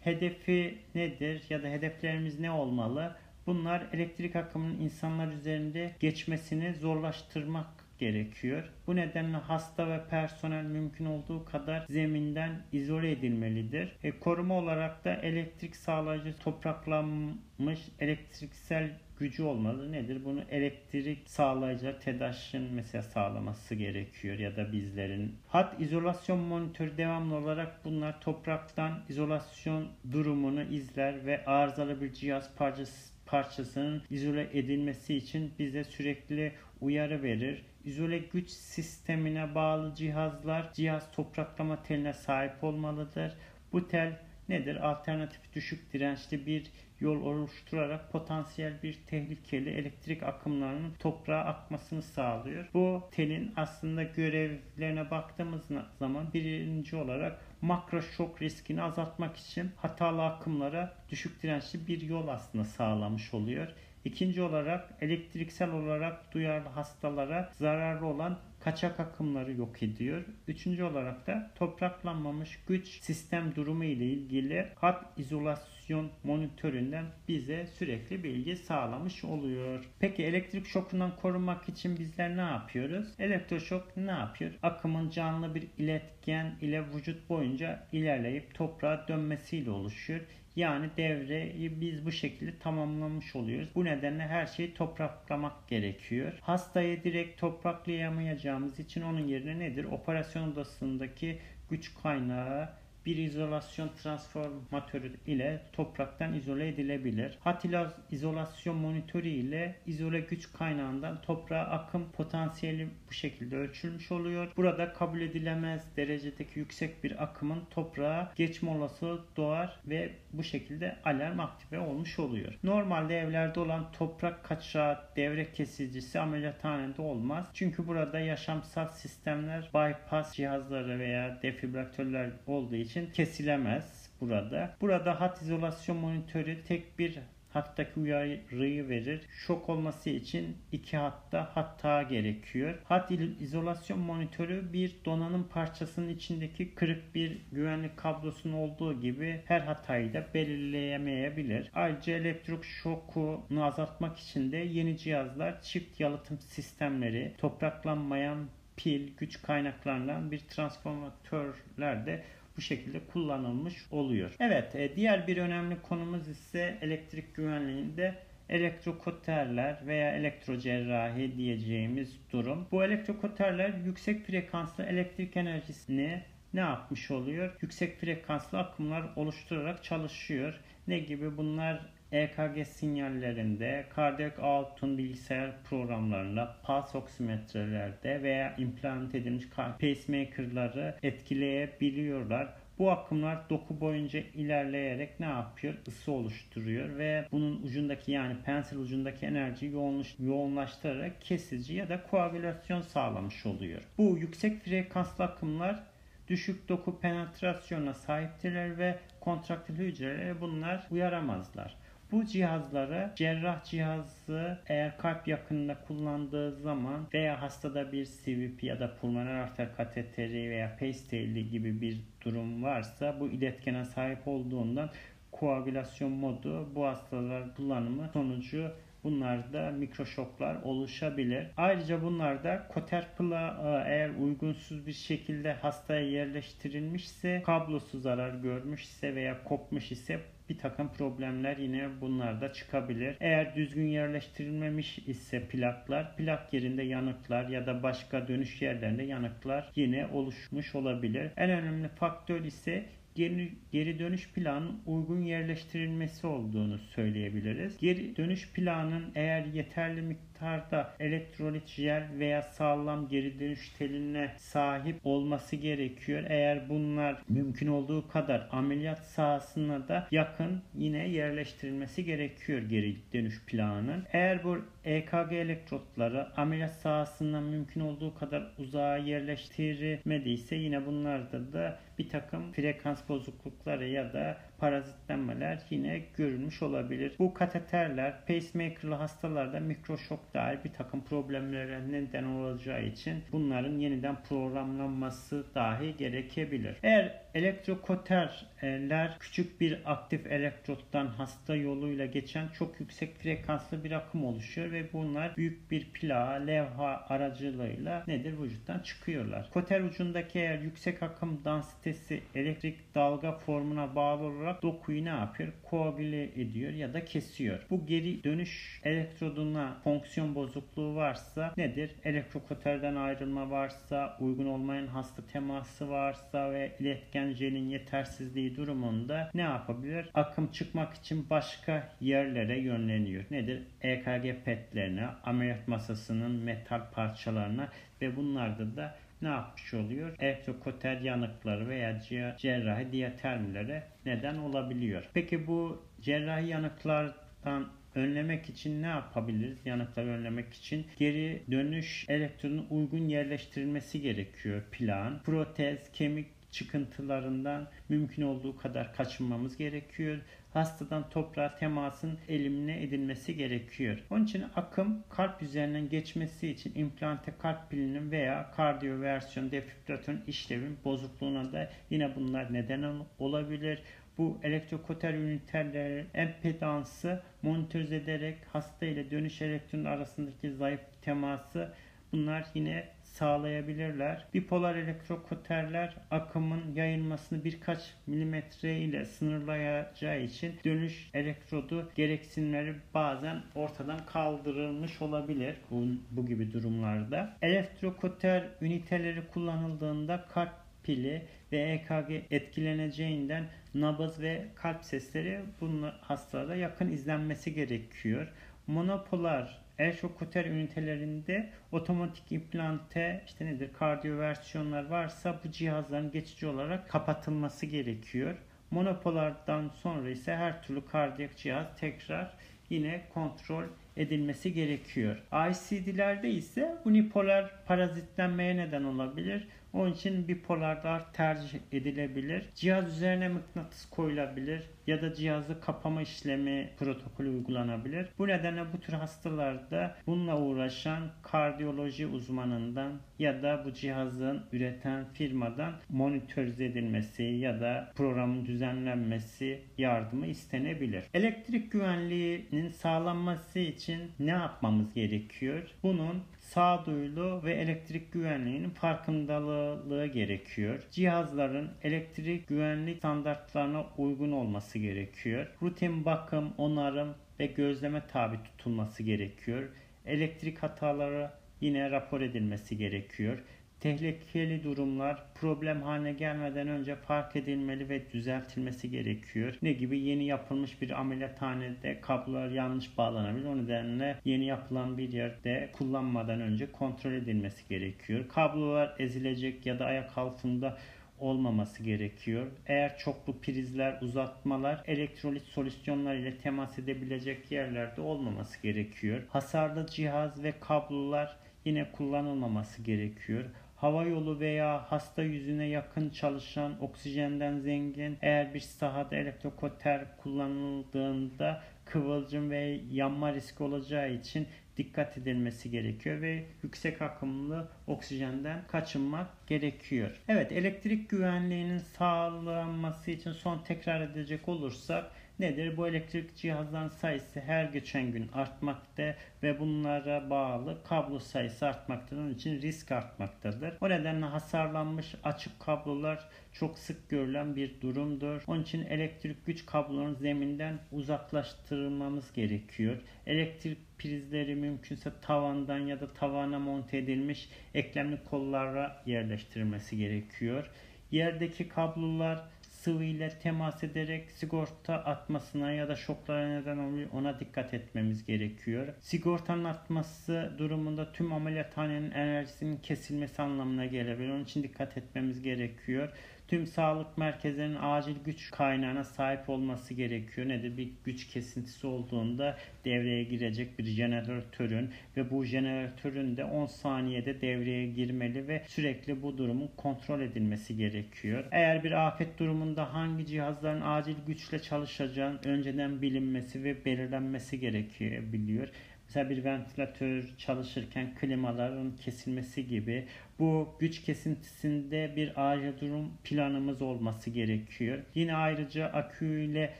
hedefi 0.00 0.78
nedir 0.94 1.42
ya 1.50 1.62
da 1.62 1.68
hedeflerimiz 1.68 2.40
ne 2.40 2.50
olmalı? 2.50 3.16
Bunlar 3.46 3.86
elektrik 3.92 4.36
akımının 4.36 4.80
insanlar 4.80 5.32
üzerinde 5.32 5.96
geçmesini 6.00 6.74
zorlaştırmak 6.74 7.66
gerekiyor. 8.00 8.64
Bu 8.86 8.96
nedenle 8.96 9.36
hasta 9.36 9.88
ve 9.88 10.00
personel 10.10 10.64
mümkün 10.64 11.04
olduğu 11.04 11.44
kadar 11.44 11.86
zeminden 11.90 12.62
izole 12.72 13.10
edilmelidir. 13.10 13.96
E, 14.02 14.10
koruma 14.10 14.54
olarak 14.54 15.04
da 15.04 15.14
elektrik 15.14 15.76
sağlayıcı 15.76 16.36
topraklanmış 16.36 17.80
elektriksel 18.00 18.90
gücü 19.18 19.42
olmalı. 19.42 19.92
Nedir? 19.92 20.24
Bunu 20.24 20.40
elektrik 20.50 21.30
sağlayıcılar 21.30 22.00
TEDAŞ'ın 22.00 22.72
mesela 22.72 23.02
sağlaması 23.02 23.74
gerekiyor 23.74 24.38
ya 24.38 24.56
da 24.56 24.72
bizlerin. 24.72 25.36
Hat 25.48 25.80
izolasyon 25.80 26.38
monitörü 26.38 26.96
devamlı 26.96 27.34
olarak 27.34 27.84
bunlar 27.84 28.20
topraktan 28.20 28.98
izolasyon 29.08 29.88
durumunu 30.12 30.62
izler 30.62 31.26
ve 31.26 31.44
arızalı 31.44 32.00
bir 32.00 32.12
cihaz 32.12 32.56
parçası 32.56 33.19
parçasının 33.30 34.02
izole 34.10 34.48
edilmesi 34.52 35.14
için 35.14 35.52
bize 35.58 35.84
sürekli 35.84 36.52
uyarı 36.80 37.22
verir. 37.22 37.62
İzole 37.84 38.18
güç 38.18 38.48
sistemine 38.50 39.54
bağlı 39.54 39.94
cihazlar 39.94 40.72
cihaz 40.72 41.12
topraklama 41.12 41.82
teline 41.82 42.12
sahip 42.12 42.64
olmalıdır. 42.64 43.32
Bu 43.72 43.88
tel 43.88 44.18
nedir? 44.48 44.90
Alternatif 44.90 45.40
düşük 45.54 45.92
dirençli 45.92 46.46
bir 46.46 46.66
yol 47.00 47.20
oluşturarak 47.20 48.12
potansiyel 48.12 48.82
bir 48.82 48.98
tehlikeli 49.06 49.70
elektrik 49.70 50.22
akımlarının 50.22 50.92
toprağa 50.98 51.40
akmasını 51.40 52.02
sağlıyor. 52.02 52.68
Bu 52.74 53.08
telin 53.12 53.52
aslında 53.56 54.02
görevlerine 54.02 55.10
baktığımız 55.10 55.62
zaman 55.98 56.32
birinci 56.34 56.96
olarak 56.96 57.40
makro 57.62 58.02
şok 58.02 58.42
riskini 58.42 58.82
azaltmak 58.82 59.36
için 59.36 59.70
hatalı 59.76 60.24
akımlara 60.24 60.94
düşük 61.08 61.42
dirençli 61.42 61.86
bir 61.86 62.00
yol 62.00 62.28
aslında 62.28 62.64
sağlamış 62.64 63.34
oluyor. 63.34 63.68
İkinci 64.04 64.42
olarak 64.42 64.90
elektriksel 65.00 65.70
olarak 65.70 66.34
duyarlı 66.34 66.68
hastalara 66.68 67.52
zararlı 67.58 68.06
olan 68.06 68.38
kaçak 68.60 69.00
akımları 69.00 69.52
yok 69.52 69.82
ediyor. 69.82 70.24
Üçüncü 70.48 70.84
olarak 70.84 71.26
da 71.26 71.50
topraklanmamış 71.54 72.60
güç 72.68 73.00
sistem 73.00 73.54
durumu 73.54 73.84
ile 73.84 74.04
ilgili 74.04 74.68
hat 74.74 75.18
izolasyon 75.18 75.79
monitöründen 76.24 77.04
bize 77.28 77.66
sürekli 77.66 78.24
bilgi 78.24 78.56
sağlamış 78.56 79.24
oluyor. 79.24 79.84
Peki 79.98 80.24
elektrik 80.24 80.66
şokundan 80.66 81.16
korunmak 81.16 81.68
için 81.68 81.98
bizler 81.98 82.36
ne 82.36 82.40
yapıyoruz? 82.40 83.08
Elektroşok 83.18 83.96
ne 83.96 84.10
yapıyor? 84.10 84.52
Akımın 84.62 85.10
canlı 85.10 85.54
bir 85.54 85.66
iletken 85.78 86.54
ile 86.60 86.84
vücut 86.94 87.28
boyunca 87.28 87.86
ilerleyip 87.92 88.54
toprağa 88.54 89.04
dönmesiyle 89.08 89.70
oluşuyor. 89.70 90.20
Yani 90.56 90.90
devreyi 90.96 91.80
biz 91.80 92.06
bu 92.06 92.12
şekilde 92.12 92.58
tamamlamış 92.58 93.36
oluyoruz. 93.36 93.68
Bu 93.74 93.84
nedenle 93.84 94.22
her 94.22 94.46
şeyi 94.46 94.74
topraklamak 94.74 95.68
gerekiyor. 95.68 96.32
Hastayı 96.40 97.04
direkt 97.04 97.40
topraklayamayacağımız 97.40 98.78
için 98.80 99.02
onun 99.02 99.26
yerine 99.26 99.58
nedir? 99.58 99.84
Operasyon 99.84 100.52
odasındaki 100.52 101.38
güç 101.70 101.94
kaynağı 102.02 102.68
bir 103.06 103.16
izolasyon 103.16 103.90
transformatörü 104.02 105.12
ile 105.26 105.62
topraktan 105.72 106.34
izole 106.34 106.68
edilebilir. 106.68 107.38
Hatila 107.40 107.94
izolasyon 108.10 108.76
monitörü 108.76 109.28
ile 109.28 109.76
izole 109.86 110.20
güç 110.20 110.52
kaynağından 110.52 111.22
toprağa 111.22 111.60
akım 111.60 112.12
potansiyeli 112.12 112.88
bu 113.08 113.12
şekilde 113.12 113.56
ölçülmüş 113.56 114.12
oluyor. 114.12 114.52
Burada 114.56 114.92
kabul 114.92 115.20
edilemez 115.20 115.96
derecedeki 115.96 116.58
yüksek 116.58 117.04
bir 117.04 117.22
akımın 117.22 117.64
toprağa 117.70 118.32
geçme 118.36 118.70
olasılığı 118.70 119.24
doğar 119.36 119.80
ve 119.86 120.12
bu 120.32 120.42
şekilde 120.42 120.96
alarm 121.04 121.40
aktive 121.40 121.80
olmuş 121.80 122.18
oluyor. 122.18 122.52
Normalde 122.62 123.18
evlerde 123.18 123.60
olan 123.60 123.92
toprak 123.92 124.44
kaçağı 124.44 124.98
devre 125.16 125.52
kesicisi 125.52 126.20
ameliyathanede 126.20 127.02
olmaz. 127.02 127.50
Çünkü 127.54 127.86
burada 127.86 128.20
yaşamsal 128.20 128.88
sistemler 128.88 129.70
bypass 129.74 130.34
cihazları 130.34 130.98
veya 130.98 131.42
defibrilatörler 131.42 132.30
olduğu 132.46 132.76
için 132.76 132.89
için 132.90 133.10
kesilemez 133.10 134.10
burada. 134.20 134.76
Burada 134.80 135.20
hat 135.20 135.42
izolasyon 135.42 135.96
monitörü 135.96 136.62
tek 136.62 136.98
bir 136.98 137.18
hattaki 137.50 138.00
uyarıyı 138.00 138.88
verir. 138.88 139.20
Şok 139.30 139.68
olması 139.68 140.10
için 140.10 140.56
iki 140.72 140.96
hatta 140.96 141.50
hatta 141.54 142.02
gerekiyor. 142.02 142.74
Hat 142.84 143.10
izolasyon 143.40 143.98
monitörü 143.98 144.72
bir 144.72 144.96
donanım 145.04 145.48
parçasının 145.48 146.08
içindeki 146.08 146.74
kırık 146.74 147.14
bir 147.14 147.38
güvenlik 147.52 147.96
kablosunun 147.96 148.54
olduğu 148.54 149.00
gibi 149.00 149.42
her 149.44 149.60
hatayı 149.60 150.14
da 150.14 150.26
belirleyemeyebilir. 150.34 151.70
Ayrıca 151.74 152.12
elektrik 152.12 152.64
şokunu 152.64 153.64
azaltmak 153.64 154.18
için 154.18 154.52
de 154.52 154.56
yeni 154.56 154.98
cihazlar 154.98 155.62
çift 155.62 156.00
yalıtım 156.00 156.38
sistemleri, 156.38 157.34
topraklanmayan 157.38 158.48
pil, 158.76 159.16
güç 159.16 159.42
kaynaklarından 159.42 160.30
bir 160.30 160.38
transformatörler 160.38 162.06
de 162.06 162.24
bu 162.56 162.60
şekilde 162.60 163.00
kullanılmış 163.12 163.74
oluyor. 163.90 164.34
Evet 164.40 164.74
e, 164.74 164.96
diğer 164.96 165.26
bir 165.26 165.36
önemli 165.36 165.82
konumuz 165.82 166.28
ise 166.28 166.78
elektrik 166.80 167.34
güvenliğinde 167.34 168.14
elektrokoterler 168.48 169.86
veya 169.86 170.12
elektrocerrahi 170.12 171.36
diyeceğimiz 171.36 172.16
durum. 172.32 172.66
Bu 172.72 172.84
elektrokoterler 172.84 173.74
yüksek 173.84 174.26
frekanslı 174.26 174.84
elektrik 174.84 175.36
enerjisini 175.36 176.22
ne 176.54 176.60
yapmış 176.60 177.10
oluyor? 177.10 177.56
Yüksek 177.62 178.00
frekanslı 178.00 178.58
akımlar 178.58 179.04
oluşturarak 179.16 179.84
çalışıyor. 179.84 180.60
Ne 180.88 180.98
gibi? 180.98 181.36
Bunlar 181.36 181.86
EKG 182.12 182.66
sinyallerinde, 182.66 183.84
kardiyak 183.94 184.38
out'un 184.38 184.98
bilgisayar 184.98 185.62
programlarında, 185.64 186.56
pulse 186.66 186.98
oksimetrelerde 186.98 188.22
veya 188.22 188.56
implant 188.58 189.14
edilmiş 189.14 189.48
pacemaker'ları 189.80 190.94
etkileyebiliyorlar. 191.02 192.48
Bu 192.78 192.90
akımlar 192.90 193.50
doku 193.50 193.80
boyunca 193.80 194.20
ilerleyerek 194.20 195.20
ne 195.20 195.26
yapıyor? 195.26 195.74
Isı 195.86 196.12
oluşturuyor 196.12 196.98
ve 196.98 197.26
bunun 197.32 197.62
ucundaki 197.62 198.12
yani 198.12 198.36
pensil 198.44 198.76
ucundaki 198.76 199.26
enerjiyi 199.26 199.72
yoğunlaştırarak 200.18 201.20
kesici 201.20 201.74
ya 201.74 201.88
da 201.88 202.02
koagülasyon 202.02 202.80
sağlamış 202.80 203.46
oluyor. 203.46 203.82
Bu 203.98 204.18
yüksek 204.18 204.64
frekanslı 204.64 205.24
akımlar 205.24 205.82
düşük 206.28 206.68
doku 206.68 207.00
penetrasyona 207.00 207.94
sahiptirler 207.94 208.78
ve 208.78 208.98
kontraktil 209.20 209.76
hücrelere 209.76 210.40
bunlar 210.40 210.86
uyaramazlar. 210.90 211.76
Bu 212.12 212.24
cihazları 212.24 213.12
cerrah 213.16 213.64
cihazı 213.64 214.58
eğer 214.66 214.98
kalp 214.98 215.28
yakınında 215.28 215.76
kullandığı 215.88 216.52
zaman 216.52 217.06
veya 217.14 217.42
hastada 217.42 217.92
bir 217.92 218.06
CVP 218.06 218.64
ya 218.64 218.80
da 218.80 218.96
pulmoner 218.96 219.34
arter 219.34 219.76
kateteri 219.76 220.50
veya 220.50 220.76
pacetaili 220.80 221.50
gibi 221.50 221.80
bir 221.80 222.00
durum 222.24 222.62
varsa 222.62 223.20
bu 223.20 223.28
iletkene 223.28 223.84
sahip 223.84 224.28
olduğundan 224.28 224.90
koagülasyon 225.32 226.12
modu 226.12 226.74
bu 226.74 226.86
hastalar 226.86 227.54
kullanımı 227.54 228.08
sonucu 228.12 228.72
Bunlarda 229.04 229.70
mikroşoklar 229.70 230.62
oluşabilir. 230.62 231.46
Ayrıca 231.56 232.02
bunlarda 232.02 232.68
koter 232.68 233.16
plağı 233.18 233.84
eğer 233.86 234.10
uygunsuz 234.10 234.86
bir 234.86 234.92
şekilde 234.92 235.52
hastaya 235.52 236.10
yerleştirilmişse, 236.10 237.42
kablosu 237.46 238.00
zarar 238.00 238.34
görmüşse 238.34 239.14
veya 239.14 239.44
kopmuş 239.44 239.92
ise 239.92 240.20
bir 240.50 240.58
takım 240.58 240.92
problemler 240.92 241.56
yine 241.56 241.88
bunlarda 242.00 242.52
çıkabilir. 242.52 243.16
Eğer 243.20 243.56
düzgün 243.56 243.86
yerleştirilmemiş 243.86 244.98
ise 244.98 245.48
plaklar, 245.48 246.16
plak 246.16 246.52
yerinde 246.52 246.82
yanıklar 246.82 247.48
ya 247.48 247.66
da 247.66 247.82
başka 247.82 248.28
dönüş 248.28 248.62
yerlerinde 248.62 249.02
yanıklar 249.02 249.72
yine 249.76 250.06
oluşmuş 250.06 250.74
olabilir. 250.74 251.30
En 251.36 251.50
önemli 251.50 251.88
faktör 251.88 252.44
ise 252.44 252.84
geri, 253.14 253.52
geri 253.72 253.98
dönüş 253.98 254.32
planının 254.32 254.82
uygun 254.86 255.22
yerleştirilmesi 255.22 256.26
olduğunu 256.26 256.78
söyleyebiliriz. 256.78 257.78
Geri 257.78 258.16
dönüş 258.16 258.52
planının 258.52 259.12
eğer 259.14 259.44
yeterli 259.44 260.02
miktar 260.02 260.29
miktarda 260.40 260.90
elektrolit 261.00 261.68
jel 261.68 262.08
veya 262.18 262.42
sağlam 262.42 263.08
geri 263.08 263.40
dönüş 263.40 263.68
teline 263.68 264.34
sahip 264.36 264.96
olması 265.04 265.56
gerekiyor. 265.56 266.24
Eğer 266.28 266.68
bunlar 266.68 267.22
mümkün 267.28 267.66
olduğu 267.66 268.08
kadar 268.08 268.48
ameliyat 268.52 269.06
sahasına 269.06 269.88
da 269.88 270.08
yakın 270.10 270.62
yine 270.74 271.08
yerleştirilmesi 271.08 272.04
gerekiyor 272.04 272.62
geri 272.62 272.96
dönüş 273.12 273.44
planının. 273.46 274.04
Eğer 274.12 274.44
bu 274.44 274.58
EKG 274.84 275.32
elektrotları 275.32 276.28
ameliyat 276.36 276.72
sahasından 276.72 277.42
mümkün 277.42 277.80
olduğu 277.80 278.14
kadar 278.14 278.52
uzağa 278.58 278.96
yerleştirilmediyse 278.96 280.56
yine 280.56 280.86
bunlarda 280.86 281.52
da 281.52 281.78
bir 281.98 282.08
takım 282.08 282.52
frekans 282.52 283.08
bozuklukları 283.08 283.88
ya 283.88 284.12
da 284.12 284.36
parazitlenmeler 284.60 285.58
yine 285.70 286.02
görülmüş 286.16 286.62
olabilir. 286.62 287.12
Bu 287.18 287.34
kateterler 287.34 288.26
pacemakerlı 288.26 288.94
hastalarda 288.94 289.60
mikroşok 289.60 290.34
dahil 290.34 290.58
bir 290.64 290.72
takım 290.72 291.04
problemlere 291.04 291.92
neden 291.92 292.24
olacağı 292.24 292.84
için 292.84 293.24
bunların 293.32 293.78
yeniden 293.78 294.16
programlanması 294.28 295.54
dahi 295.54 295.96
gerekebilir. 295.96 296.76
Eğer 296.82 297.20
elektrokoterler 297.34 299.16
küçük 299.20 299.60
bir 299.60 299.92
aktif 299.92 300.26
elektrottan 300.26 301.06
hasta 301.06 301.56
yoluyla 301.56 302.06
geçen 302.06 302.48
çok 302.48 302.80
yüksek 302.80 303.18
frekanslı 303.18 303.84
bir 303.84 303.92
akım 303.92 304.24
oluşuyor 304.24 304.72
ve 304.72 304.92
bunlar 304.92 305.36
büyük 305.36 305.70
bir 305.70 305.90
plağa, 305.92 306.30
levha 306.30 307.06
aracılığıyla 307.08 308.04
nedir 308.06 308.34
vücuttan 308.38 308.78
çıkıyorlar. 308.78 309.50
Koter 309.50 309.80
ucundaki 309.80 310.38
eğer 310.38 310.58
yüksek 310.58 311.02
akım 311.02 311.44
densitesi 311.44 312.20
elektrik 312.34 312.94
dalga 312.94 313.32
formuna 313.32 313.94
bağlı 313.94 314.24
olarak 314.24 314.49
dokuyu 314.62 315.04
ne 315.04 315.08
yapıyor? 315.08 315.52
Koagüle 315.62 316.24
ediyor 316.24 316.72
ya 316.72 316.94
da 316.94 317.04
kesiyor. 317.04 317.66
Bu 317.70 317.86
geri 317.86 318.24
dönüş 318.24 318.80
elektroduna 318.84 319.76
fonksiyon 319.84 320.34
bozukluğu 320.34 320.94
varsa 320.94 321.54
nedir? 321.56 321.90
Elektrokoterden 322.04 322.96
ayrılma 322.96 323.50
varsa, 323.50 324.16
uygun 324.20 324.46
olmayan 324.46 324.86
hasta 324.86 325.26
teması 325.26 325.90
varsa 325.90 326.52
ve 326.52 326.76
iletken 326.80 327.32
jelin 327.32 327.68
yetersizliği 327.68 328.56
durumunda 328.56 329.30
ne 329.34 329.42
yapabilir? 329.42 330.10
Akım 330.14 330.52
çıkmak 330.52 330.94
için 330.94 331.30
başka 331.30 331.92
yerlere 332.00 332.58
yönleniyor. 332.58 333.24
Nedir? 333.30 333.62
EKG 333.82 334.44
petlerine, 334.44 335.06
ameliyat 335.24 335.68
masasının 335.68 336.30
metal 336.30 336.90
parçalarına 336.90 337.68
ve 338.02 338.16
bunlarda 338.16 338.76
da 338.76 338.94
ne 339.22 339.28
yapmış 339.28 339.74
oluyor? 339.74 340.16
Elektrokoter 340.20 341.00
yanıkları 341.00 341.68
veya 341.68 342.00
cerrahi 342.38 342.92
diyatermilere 342.92 343.82
neden 344.06 344.36
olabiliyor. 344.36 345.08
Peki 345.14 345.46
bu 345.46 345.84
cerrahi 346.00 346.48
yanıklardan 346.48 347.68
önlemek 347.94 348.48
için 348.48 348.82
ne 348.82 348.86
yapabiliriz? 348.86 349.58
Yanıkları 349.64 350.08
önlemek 350.08 350.54
için 350.54 350.86
geri 350.98 351.42
dönüş 351.50 352.04
elektronun 352.08 352.66
uygun 352.70 353.08
yerleştirilmesi 353.08 354.00
gerekiyor 354.00 354.62
plan. 354.72 355.22
Protez, 355.22 355.78
kemik 355.92 356.26
çıkıntılarından 356.50 357.68
mümkün 357.88 358.22
olduğu 358.22 358.56
kadar 358.56 358.94
kaçınmamız 358.94 359.56
gerekiyor. 359.56 360.18
Hastadan 360.52 361.10
toprağa 361.10 361.54
temasın 361.54 362.18
elimine 362.28 362.82
edilmesi 362.82 363.36
gerekiyor. 363.36 363.98
Onun 364.10 364.24
için 364.24 364.44
akım 364.56 365.04
kalp 365.10 365.42
üzerinden 365.42 365.88
geçmesi 365.88 366.48
için 366.48 366.72
implante 366.74 367.32
kalp 367.38 367.70
pilinin 367.70 368.10
veya 368.10 368.50
kardiyoversiyon 368.50 369.50
defibrilatörün 369.50 370.22
işlevin 370.26 370.78
bozukluğuna 370.84 371.52
da 371.52 371.70
yine 371.90 372.16
bunlar 372.16 372.52
neden 372.52 372.84
olabilir. 373.18 373.82
Bu 374.18 374.38
elektrokoter 374.42 375.14
üniterlerin 375.14 376.06
empedansı 376.14 377.22
monitörize 377.42 377.96
ederek 377.96 378.38
hasta 378.52 378.86
ile 378.86 379.10
dönüş 379.10 379.42
elektronun 379.42 379.84
arasındaki 379.84 380.52
zayıf 380.52 380.80
teması 381.02 381.72
bunlar 382.12 382.44
yine 382.54 382.88
sağlayabilirler. 383.10 384.26
Bipolar 384.34 384.74
elektrokoterler 384.74 385.96
akımın 386.10 386.74
yayılmasını 386.74 387.44
birkaç 387.44 387.94
milimetre 388.06 388.78
ile 388.78 389.04
sınırlayacağı 389.04 390.20
için 390.20 390.54
dönüş 390.64 391.10
elektrodu 391.14 391.90
gereksinimleri 391.94 392.74
bazen 392.94 393.42
ortadan 393.54 394.06
kaldırılmış 394.06 395.02
olabilir 395.02 395.56
bu, 395.70 395.86
bu 396.10 396.26
gibi 396.26 396.52
durumlarda. 396.52 397.36
Elektrokoter 397.42 398.48
üniteleri 398.60 399.26
kullanıldığında 399.26 400.24
kalp 400.34 400.52
pili 400.84 401.22
ve 401.52 401.58
EKG 401.58 402.10
etkileneceğinden 402.30 403.44
nabız 403.74 404.22
ve 404.22 404.46
kalp 404.54 404.84
sesleri 404.84 405.40
bunlar 405.60 405.98
hastalara 406.00 406.56
yakın 406.56 406.92
izlenmesi 406.92 407.54
gerekiyor. 407.54 408.28
Monopolar 408.66 409.58
Elektrokoter 409.80 410.44
ünitelerinde 410.44 411.48
otomatik 411.72 412.32
implante 412.32 413.22
işte 413.26 413.46
nedir 413.46 413.70
kardiyoversiyonlar 413.78 414.86
varsa 414.86 415.40
bu 415.44 415.52
cihazların 415.52 416.10
geçici 416.10 416.46
olarak 416.46 416.88
kapatılması 416.88 417.66
gerekiyor. 417.66 418.34
Monopolardan 418.70 419.68
sonra 419.68 420.10
ise 420.10 420.36
her 420.36 420.62
türlü 420.62 420.86
kardiyak 420.86 421.36
cihaz 421.36 421.66
tekrar 421.76 422.34
yine 422.70 423.02
kontrol 423.14 423.64
edilmesi 423.96 424.52
gerekiyor. 424.52 425.16
ICD'lerde 425.50 426.30
ise 426.30 426.76
unipolar 426.84 427.64
parazitlenmeye 427.66 428.56
neden 428.56 428.84
olabilir. 428.84 429.48
Onun 429.72 429.92
için 429.92 430.28
bipolarlar 430.28 431.12
tercih 431.12 431.58
edilebilir. 431.72 432.44
Cihaz 432.54 432.96
üzerine 432.96 433.28
mıknatıs 433.28 433.90
koyulabilir 433.90 434.62
ya 434.86 435.02
da 435.02 435.14
cihazı 435.14 435.60
kapama 435.60 436.02
işlemi 436.02 436.70
protokolü 436.78 437.28
uygulanabilir. 437.28 438.06
Bu 438.18 438.28
nedenle 438.28 438.72
bu 438.72 438.80
tür 438.80 438.92
hastalarda 438.92 439.96
bununla 440.06 440.40
uğraşan 440.40 441.10
kardiyoloji 441.22 442.06
uzmanından 442.06 442.92
ya 443.18 443.42
da 443.42 443.62
bu 443.64 443.72
cihazın 443.72 444.42
üreten 444.52 445.04
firmadan 445.12 445.72
monitörize 445.88 446.64
edilmesi 446.64 447.22
ya 447.22 447.60
da 447.60 447.92
programın 447.96 448.46
düzenlenmesi 448.46 449.62
yardımı 449.78 450.26
istenebilir. 450.26 451.04
Elektrik 451.14 451.72
güvenliğinin 451.72 452.70
sağlanması 452.70 453.58
için 453.58 454.10
ne 454.18 454.30
yapmamız 454.30 454.94
gerekiyor? 454.94 455.62
Bunun 455.82 456.22
sağduyulu 456.50 457.40
ve 457.44 457.54
elektrik 457.54 458.12
güvenliğinin 458.12 458.70
farkındalığı 458.70 460.06
gerekiyor. 460.06 460.82
Cihazların 460.90 461.70
elektrik 461.82 462.48
güvenlik 462.48 462.98
standartlarına 462.98 463.86
uygun 463.98 464.32
olması 464.32 464.78
gerekiyor. 464.78 465.46
Rutin 465.62 466.04
bakım, 466.04 466.54
onarım 466.58 467.14
ve 467.40 467.46
gözleme 467.46 468.06
tabi 468.06 468.36
tutulması 468.44 469.02
gerekiyor. 469.02 469.68
Elektrik 470.06 470.62
hataları 470.62 471.30
yine 471.60 471.90
rapor 471.90 472.20
edilmesi 472.20 472.76
gerekiyor 472.76 473.38
tehlikeli 473.80 474.64
durumlar 474.64 475.22
problem 475.34 475.82
haline 475.82 476.12
gelmeden 476.12 476.68
önce 476.68 476.96
fark 476.96 477.36
edilmeli 477.36 477.88
ve 477.88 478.10
düzeltilmesi 478.12 478.90
gerekiyor. 478.90 479.58
Ne 479.62 479.72
gibi 479.72 480.00
yeni 480.00 480.24
yapılmış 480.24 480.82
bir 480.82 481.00
ameliyathanede 481.00 482.00
kablolar 482.00 482.48
yanlış 482.48 482.98
bağlanabilir. 482.98 483.46
O 483.46 483.58
nedenle 483.58 484.16
yeni 484.24 484.46
yapılan 484.46 484.98
bir 484.98 485.12
yerde 485.12 485.70
kullanmadan 485.72 486.40
önce 486.40 486.72
kontrol 486.72 487.12
edilmesi 487.12 487.68
gerekiyor. 487.68 488.28
Kablolar 488.28 488.94
ezilecek 488.98 489.66
ya 489.66 489.78
da 489.78 489.84
ayak 489.84 490.18
altında 490.18 490.78
olmaması 491.18 491.82
gerekiyor. 491.82 492.46
Eğer 492.66 492.98
çoklu 492.98 493.40
prizler, 493.40 493.98
uzatmalar 494.02 494.84
elektrolit 494.86 495.42
solüsyonlar 495.42 496.14
ile 496.14 496.36
temas 496.36 496.78
edebilecek 496.78 497.50
yerlerde 497.52 498.00
olmaması 498.00 498.62
gerekiyor. 498.62 499.22
Hasarlı 499.28 499.86
cihaz 499.86 500.42
ve 500.42 500.52
kablolar 500.60 501.36
yine 501.64 501.92
kullanılmaması 501.92 502.82
gerekiyor 502.82 503.44
hava 503.80 504.04
yolu 504.04 504.40
veya 504.40 504.84
hasta 504.88 505.22
yüzüne 505.22 505.64
yakın 505.64 506.10
çalışan 506.10 506.82
oksijenden 506.82 507.58
zengin 507.58 508.18
eğer 508.22 508.54
bir 508.54 508.60
sahada 508.60 509.16
elektrokoter 509.16 510.16
kullanıldığında 510.16 511.62
kıvılcım 511.84 512.50
ve 512.50 512.80
yanma 512.90 513.32
riski 513.32 513.62
olacağı 513.62 514.12
için 514.12 514.46
dikkat 514.76 515.18
edilmesi 515.18 515.70
gerekiyor 515.70 516.20
ve 516.20 516.44
yüksek 516.62 517.02
akımlı 517.02 517.68
oksijenden 517.86 518.66
kaçınmak 518.68 519.46
gerekiyor. 519.46 520.20
Evet 520.28 520.52
elektrik 520.52 521.10
güvenliğinin 521.10 521.78
sağlanması 521.78 523.10
için 523.10 523.32
son 523.32 523.58
tekrar 523.58 524.00
edecek 524.00 524.48
olursak 524.48 525.10
nedir? 525.40 525.76
Bu 525.76 525.88
elektrik 525.88 526.36
cihazların 526.36 526.88
sayısı 526.88 527.40
her 527.40 527.64
geçen 527.64 528.12
gün 528.12 528.28
artmakta 528.34 529.14
ve 529.42 529.60
bunlara 529.60 530.30
bağlı 530.30 530.78
kablo 530.84 531.18
sayısı 531.18 531.66
artmaktadır. 531.66 532.20
Onun 532.22 532.34
için 532.34 532.62
risk 532.62 532.92
artmaktadır. 532.92 533.74
O 533.80 533.88
nedenle 533.88 534.26
hasarlanmış 534.26 535.14
açık 535.24 535.60
kablolar 535.60 536.28
çok 536.52 536.78
sık 536.78 537.08
görülen 537.08 537.56
bir 537.56 537.80
durumdur. 537.80 538.42
Onun 538.46 538.62
için 538.62 538.84
elektrik 538.84 539.46
güç 539.46 539.66
kablolarını 539.66 540.16
zeminden 540.16 540.78
uzaklaştırmamız 540.92 542.32
gerekiyor. 542.32 542.96
Elektrik 543.26 543.78
prizleri 543.98 544.54
mümkünse 544.54 545.10
tavandan 545.22 545.78
ya 545.78 546.00
da 546.00 546.12
tavana 546.12 546.58
monte 546.58 546.98
edilmiş 546.98 547.48
eklemli 547.74 548.18
kollara 548.30 549.02
yerleştirilmesi 549.06 549.96
gerekiyor. 549.96 550.70
Yerdeki 551.10 551.68
kablolar 551.68 552.40
sıvı 552.84 553.04
ile 553.04 553.28
temas 553.38 553.84
ederek 553.84 554.30
sigorta 554.30 554.94
atmasına 554.94 555.72
ya 555.72 555.88
da 555.88 555.96
şoklara 555.96 556.48
neden 556.48 556.78
oluyor 556.78 557.08
ona 557.12 557.40
dikkat 557.40 557.74
etmemiz 557.74 558.26
gerekiyor. 558.26 558.86
Sigortanın 559.00 559.64
atması 559.64 560.52
durumunda 560.58 561.12
tüm 561.12 561.32
ameliyathanenin 561.32 562.10
enerjisinin 562.10 562.76
kesilmesi 562.76 563.42
anlamına 563.42 563.86
gelebilir. 563.86 564.30
Onun 564.30 564.44
için 564.44 564.62
dikkat 564.62 564.96
etmemiz 564.96 565.42
gerekiyor. 565.42 566.08
Tüm 566.50 566.66
sağlık 566.66 567.18
merkezlerinin 567.18 567.78
acil 567.82 568.14
güç 568.24 568.50
kaynağına 568.50 569.04
sahip 569.04 569.48
olması 569.48 569.94
gerekiyor. 569.94 570.48
Nedir? 570.48 570.76
Bir 570.76 570.88
güç 571.04 571.28
kesintisi 571.28 571.86
olduğunda 571.86 572.56
devreye 572.84 573.24
girecek 573.24 573.78
bir 573.78 573.84
jeneratörün 573.84 574.90
ve 575.16 575.30
bu 575.30 575.44
jeneratörün 575.44 576.36
de 576.36 576.44
10 576.44 576.66
saniyede 576.66 577.40
devreye 577.40 577.86
girmeli 577.86 578.48
ve 578.48 578.62
sürekli 578.66 579.22
bu 579.22 579.38
durumun 579.38 579.70
kontrol 579.76 580.20
edilmesi 580.20 580.76
gerekiyor. 580.76 581.44
Eğer 581.50 581.84
bir 581.84 582.06
afet 582.06 582.38
durumunda 582.38 582.94
hangi 582.94 583.26
cihazların 583.26 583.82
acil 583.84 584.16
güçle 584.26 584.62
çalışacağını 584.62 585.38
önceden 585.44 586.02
bilinmesi 586.02 586.64
ve 586.64 586.84
belirlenmesi 586.84 587.60
gerekiyor. 587.60 588.68
Mesela 589.10 589.30
bir 589.30 589.44
ventilatör 589.44 590.24
çalışırken 590.38 591.14
klimaların 591.14 591.96
kesilmesi 591.96 592.66
gibi 592.66 593.06
bu 593.38 593.68
güç 593.78 594.02
kesintisinde 594.02 595.12
bir 595.16 595.50
acil 595.50 595.80
durum 595.80 596.12
planımız 596.24 596.82
olması 596.82 597.30
gerekiyor. 597.30 597.98
Yine 598.14 598.34
ayrıca 598.34 598.86
aküyle 598.86 599.74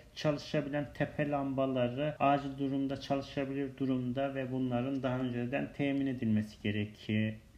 çalışabilen 0.15 0.87
tepe 0.95 1.29
lambaları 1.29 2.17
acil 2.19 2.59
durumda 2.59 3.01
çalışabilir 3.01 3.71
durumda 3.79 4.35
ve 4.35 4.53
bunların 4.53 5.03
daha 5.03 5.19
önceden 5.19 5.73
temin 5.73 6.07
edilmesi 6.07 6.63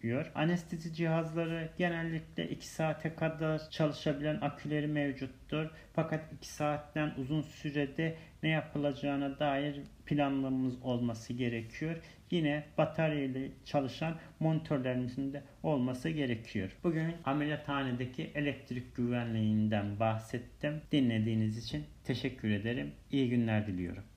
gerekiyor 0.03 0.33
Anestezi 0.35 0.95
cihazları 0.95 1.69
genellikle 1.79 2.49
2 2.51 2.69
saate 2.69 3.15
kadar 3.15 3.71
çalışabilen 3.71 4.39
aküleri 4.41 4.87
mevcuttur. 4.87 5.67
Fakat 5.93 6.33
2 6.33 6.49
saatten 6.49 7.13
uzun 7.17 7.43
sürede 7.43 8.17
ne 8.43 8.49
yapılacağına 8.49 9.39
dair 9.39 9.81
planlamamız 10.07 10.83
olması 10.83 11.33
gerekiyor. 11.33 11.97
Yine 12.31 12.65
batarya 12.79 13.25
ile 13.25 13.51
çalışan 13.65 14.15
monitörlerimizin 14.41 15.33
de 15.33 15.43
olması 15.63 16.09
gerekiyor. 16.09 16.77
Bugün 16.85 17.15
ameliyathanedeki 17.25 18.31
elektrik 18.35 18.97
güvenliğinden 18.97 20.01
bahsettim. 20.01 20.83
Dinlediğiniz 20.93 21.59
için 21.59 21.85
teşekkür 22.05 22.51
ederim. 22.51 22.93
İyi 23.11 23.31
günler 23.31 23.67
diliyorum. 23.67 24.12